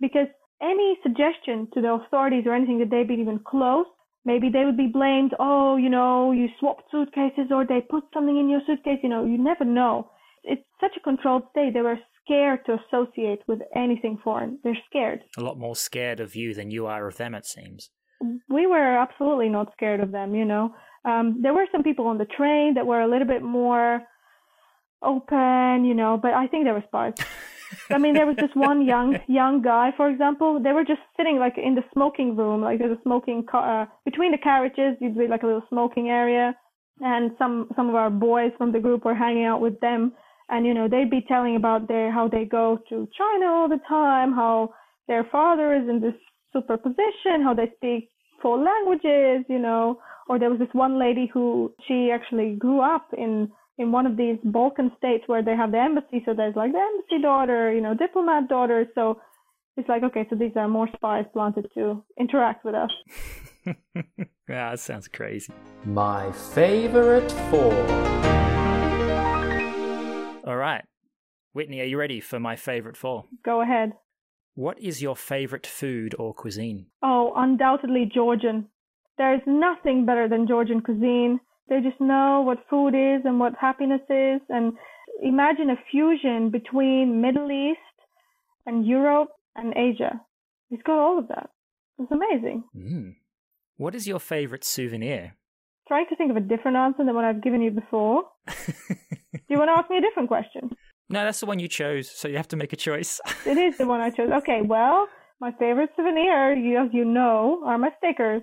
[0.00, 0.28] Because
[0.62, 3.86] any suggestion to the authorities or anything that they'd been even close,
[4.24, 8.38] maybe they would be blamed, oh, you know, you swapped suitcases or they put something
[8.38, 10.10] in your suitcase, you know, you never know
[10.44, 11.74] it's such a controlled state.
[11.74, 14.58] They were scared to associate with anything foreign.
[14.62, 15.20] They're scared.
[15.36, 17.90] A lot more scared of you than you are of them, it seems.
[18.48, 20.74] We were absolutely not scared of them, you know.
[21.04, 24.02] Um, there were some people on the train that were a little bit more
[25.02, 27.14] open, you know, but I think they were spies.
[27.90, 30.60] I mean, there was this one young young guy, for example.
[30.62, 33.86] They were just sitting like in the smoking room, like there's a smoking car uh,
[34.04, 34.96] between the carriages.
[35.00, 36.56] You'd be like a little smoking area,
[37.00, 40.12] and some some of our boys from the group were hanging out with them
[40.50, 43.80] and you know they'd be telling about their how they go to China all the
[43.88, 44.74] time, how
[45.08, 46.14] their father is in this
[46.52, 48.10] super position, how they speak
[48.42, 50.00] four languages, you know.
[50.28, 53.50] Or there was this one lady who she actually grew up in
[53.80, 56.78] in one of these Balkan states where they have the embassy, so there's like the
[56.78, 58.86] embassy daughter, you know, diplomat daughter.
[58.94, 59.20] So
[59.76, 62.90] it's like okay, so these are more spies planted to interact with us.
[63.94, 65.52] yeah, that sounds crazy.
[65.86, 67.72] My favorite four.
[70.46, 70.84] All right.
[71.52, 73.24] Whitney, are you ready for my favorite four?
[73.44, 73.92] Go ahead.
[74.54, 76.86] What is your favorite food or cuisine?
[77.02, 78.68] Oh, undoubtedly Georgian.
[79.16, 81.40] There is nothing better than Georgian cuisine.
[81.70, 84.40] They just know what food is and what happiness is.
[84.48, 84.72] And
[85.22, 87.78] imagine a fusion between Middle East
[88.66, 90.20] and Europe and Asia.
[90.70, 91.50] It's got all of that.
[92.00, 92.64] It's amazing.
[92.76, 93.14] Mm.
[93.76, 95.36] What is your favorite souvenir?
[95.86, 98.24] Trying to think of a different answer than what I've given you before.
[98.48, 100.70] Do you want to ask me a different question?
[101.08, 103.20] No, that's the one you chose, so you have to make a choice.
[103.46, 104.30] it is the one I chose.
[104.30, 105.08] Okay, well,
[105.40, 108.42] my favorite souvenir, you, as you know, are my stickers.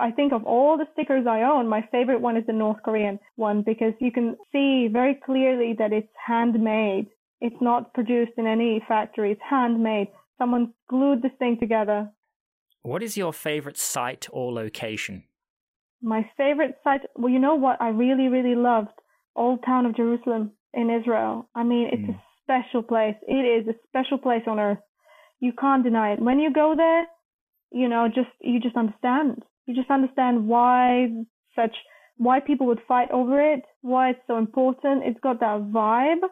[0.00, 3.18] I think of all the stickers I own, my favorite one is the North Korean
[3.36, 7.08] one because you can see very clearly that it's handmade.
[7.40, 9.32] It's not produced in any factory.
[9.32, 10.08] It's handmade.
[10.38, 12.10] Someone glued this thing together.
[12.82, 15.24] What is your favorite site or location?
[16.02, 19.00] My favorite site, well, you know what I really, really loved?
[19.36, 21.48] old town of Jerusalem in Israel.
[21.54, 22.14] I mean, it's mm.
[22.14, 23.16] a special place.
[23.26, 24.78] It is a special place on earth.
[25.40, 26.20] You can't deny it.
[26.20, 27.06] When you go there,
[27.72, 29.42] you know, just you just understand.
[29.70, 31.06] You just understand why
[31.54, 31.76] such
[32.16, 35.04] why people would fight over it, why it's so important.
[35.04, 36.22] It's got that vibe.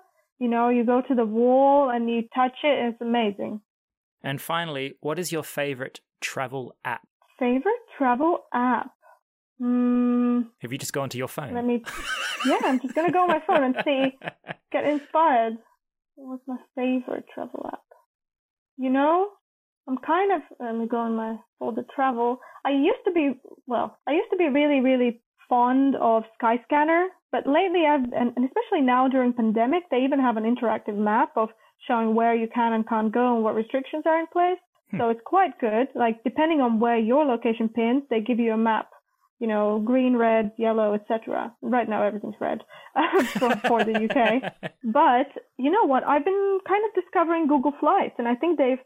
[0.40, 3.60] You know, you go to the wall and you touch it, and it's amazing.
[4.24, 7.06] And finally, what is your favorite travel app?
[7.38, 8.90] Favorite travel app?
[9.62, 11.54] Mm, Have you just gone to your phone?
[11.54, 11.84] let me.
[12.44, 14.18] Yeah, I'm just gonna go on my phone and see.
[14.72, 15.58] Get inspired.
[16.16, 17.84] What's my favorite travel app?
[18.76, 19.28] You know,
[19.88, 20.42] I'm kind of.
[20.60, 22.38] Um, Let me go on my folder travel.
[22.64, 23.32] I used to be
[23.66, 23.96] well.
[24.06, 28.82] I used to be really, really fond of Skyscanner, but lately I've and, and especially
[28.82, 31.48] now during pandemic, they even have an interactive map of
[31.86, 34.58] showing where you can and can't go and what restrictions are in place.
[34.90, 34.98] Hmm.
[34.98, 35.88] So it's quite good.
[35.94, 38.90] Like depending on where your location pins, they give you a map.
[39.40, 41.54] You know, green, red, yellow, etc.
[41.62, 42.58] Right now everything's red
[43.38, 44.52] for, for the UK.
[44.84, 46.02] But you know what?
[46.04, 48.80] I've been kind of discovering Google Flights, and I think they've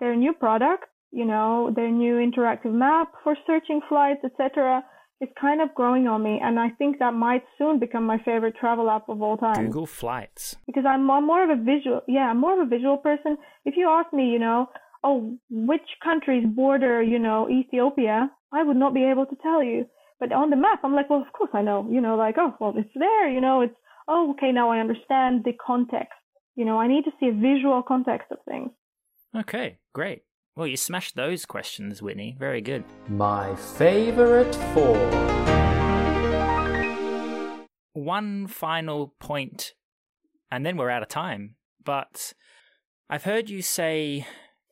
[0.00, 4.82] their new product, you know, their new interactive map for searching flights, etc.
[5.20, 8.56] is kind of growing on me, and I think that might soon become my favorite
[8.58, 10.56] travel app of all time Google Flights.
[10.66, 12.00] because I'm, I'm more of a visual.
[12.08, 13.36] Yeah, I'm more of a visual person.
[13.64, 14.66] If you ask me, you know,
[15.04, 19.86] oh, which countries border, you know, Ethiopia, I would not be able to tell you.
[20.18, 21.88] But on the map, I'm like, well, of course I know.
[21.90, 23.28] You know, like, oh, well, it's there.
[23.28, 23.74] You know, it's
[24.08, 24.52] oh, okay.
[24.52, 26.18] Now I understand the context.
[26.56, 28.70] You know, I need to see a visual context of things.
[29.34, 30.22] Okay, great.
[30.56, 32.36] Well, you smashed those questions, Whitney.
[32.38, 32.84] Very good.
[33.08, 34.96] My favorite four.
[37.92, 39.74] One final point,
[40.50, 41.54] and then we're out of time.
[41.84, 42.32] But
[43.08, 44.26] I've heard you say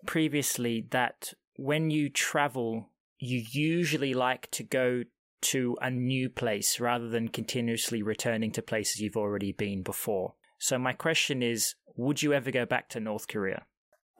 [0.07, 5.05] previously that when you travel, you usually like to go
[5.41, 10.35] to a new place rather than continuously returning to places you've already been before.
[10.59, 13.65] So, my question is would you ever go back to North Korea?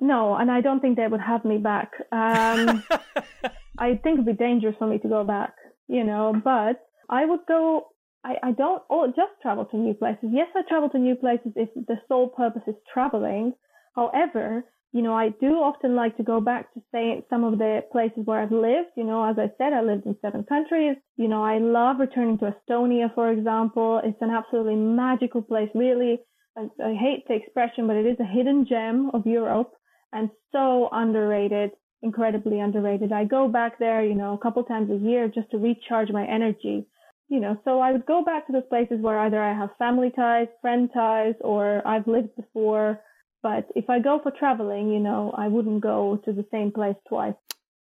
[0.01, 1.93] No, and I don't think they would have me back.
[2.13, 2.85] Um,
[3.79, 5.55] I think it'd be dangerous for me to go back,
[5.89, 7.89] you know, but I would go,
[8.25, 10.31] I, I don't oh, just travel to new places.
[10.31, 13.55] Yes, I travel to new places if the sole purpose is traveling.
[13.95, 17.83] However, you know, I do often like to go back to say some of the
[17.93, 18.91] places where I've lived.
[18.97, 20.97] You know, as I said, I lived in seven countries.
[21.17, 24.01] You know, I love returning to Estonia, for example.
[24.03, 26.21] It's an absolutely magical place, really.
[26.57, 29.73] I, I hate the expression, but it is a hidden gem of Europe
[30.13, 31.71] and so underrated,
[32.03, 33.13] incredibly underrated.
[33.13, 36.27] I go back there, you know, a couple times a year just to recharge my
[36.27, 36.87] energy.
[37.29, 40.11] You know, so I would go back to those places where either I have family
[40.15, 43.01] ties, friend ties, or I've lived before.
[43.43, 46.97] But if I go for traveling, you know, I wouldn't go to the same place
[47.07, 47.35] twice.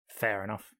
[0.07, 0.73] Fair enough.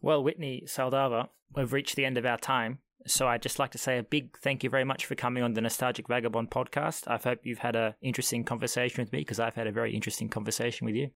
[0.00, 2.80] Well, Whitney Saldava, we've reached the end of our time.
[3.06, 5.54] So I'd just like to say a big thank you very much for coming on
[5.54, 7.08] the Nostalgic Vagabond podcast.
[7.08, 10.28] I hope you've had an interesting conversation with me because I've had a very interesting
[10.28, 11.10] conversation with you.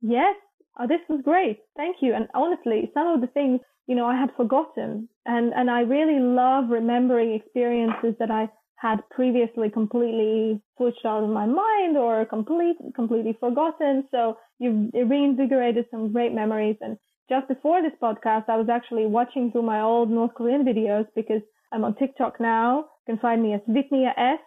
[0.00, 0.34] Yes,
[0.78, 1.60] oh, this was great.
[1.76, 2.14] Thank you.
[2.14, 5.08] And honestly, some of the things, you know, I had forgotten.
[5.26, 11.30] And, and I really love remembering experiences that I had previously completely switched out of
[11.30, 14.08] my mind or complete, completely forgotten.
[14.10, 16.76] So you've reinvigorated some great memories.
[16.80, 16.98] And
[17.28, 21.42] just before this podcast, I was actually watching through my old North Korean videos because
[21.72, 22.86] I'm on TikTok now.
[23.06, 24.38] You can find me as Vitnia S.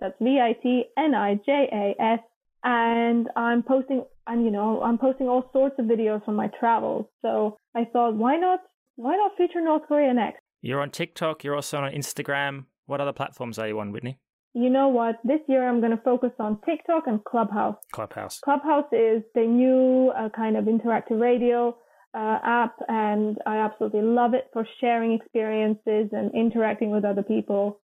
[0.00, 2.20] That's V-I-T-N-I-J-A-S.
[2.64, 7.06] And I'm posting, and you know, I'm posting all sorts of videos from my travels.
[7.22, 8.60] So I thought, why not,
[8.96, 10.40] why not feature North Korea next?
[10.62, 11.44] You're on TikTok.
[11.44, 12.64] You're also on Instagram.
[12.86, 14.18] What other platforms are you on, Whitney?
[14.52, 15.16] You know what?
[15.22, 17.76] This year I'm going to focus on TikTok and Clubhouse.
[17.92, 18.40] Clubhouse.
[18.40, 21.76] Clubhouse is the new uh, kind of interactive radio
[22.16, 27.80] uh, app, and I absolutely love it for sharing experiences and interacting with other people.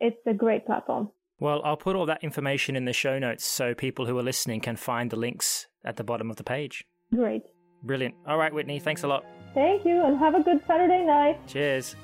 [0.00, 1.10] It's a great platform.
[1.38, 4.60] Well, I'll put all that information in the show notes so people who are listening
[4.60, 6.84] can find the links at the bottom of the page.
[7.14, 7.42] Great.
[7.82, 8.14] Brilliant.
[8.26, 9.24] All right, Whitney, thanks a lot.
[9.54, 11.46] Thank you, and have a good Saturday night.
[11.46, 11.96] Cheers.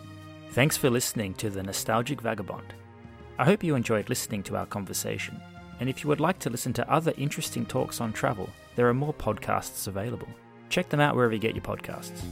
[0.51, 2.73] Thanks for listening to The Nostalgic Vagabond.
[3.39, 5.41] I hope you enjoyed listening to our conversation.
[5.81, 8.95] And if you would like to listen to other interesting talks on travel, there are
[8.95, 10.29] more podcasts available.
[10.69, 12.23] Check them out wherever you get your podcasts.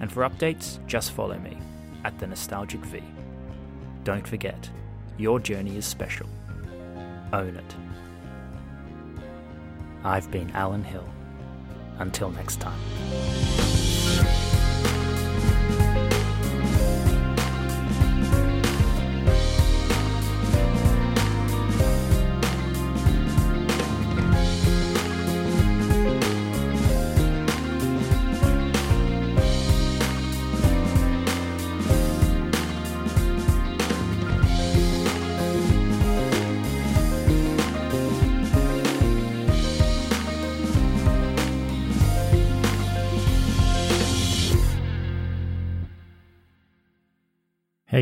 [0.00, 1.58] And for updates, just follow me
[2.04, 3.02] at The Nostalgic V.
[4.04, 4.68] Don't forget,
[5.16, 6.26] your journey is special.
[7.32, 7.76] Own it.
[10.04, 11.08] I've been Alan Hill.
[11.98, 13.61] Until next time.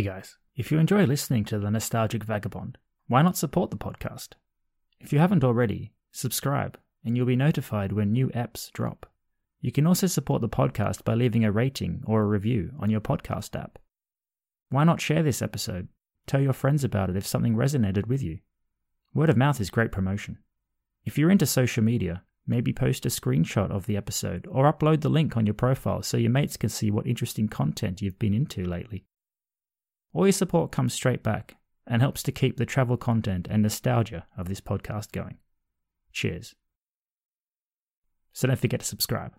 [0.00, 4.28] Hey guys, if you enjoy listening to The Nostalgic Vagabond, why not support the podcast?
[4.98, 9.04] If you haven't already, subscribe and you'll be notified when new apps drop.
[9.60, 13.02] You can also support the podcast by leaving a rating or a review on your
[13.02, 13.78] podcast app.
[14.70, 15.88] Why not share this episode?
[16.26, 18.38] Tell your friends about it if something resonated with you.
[19.12, 20.38] Word of mouth is great promotion.
[21.04, 25.10] If you're into social media, maybe post a screenshot of the episode or upload the
[25.10, 28.64] link on your profile so your mates can see what interesting content you've been into
[28.64, 29.04] lately.
[30.12, 31.56] All your support comes straight back
[31.86, 35.38] and helps to keep the travel content and nostalgia of this podcast going.
[36.12, 36.54] Cheers.
[38.32, 39.32] So don't forget to subscribe.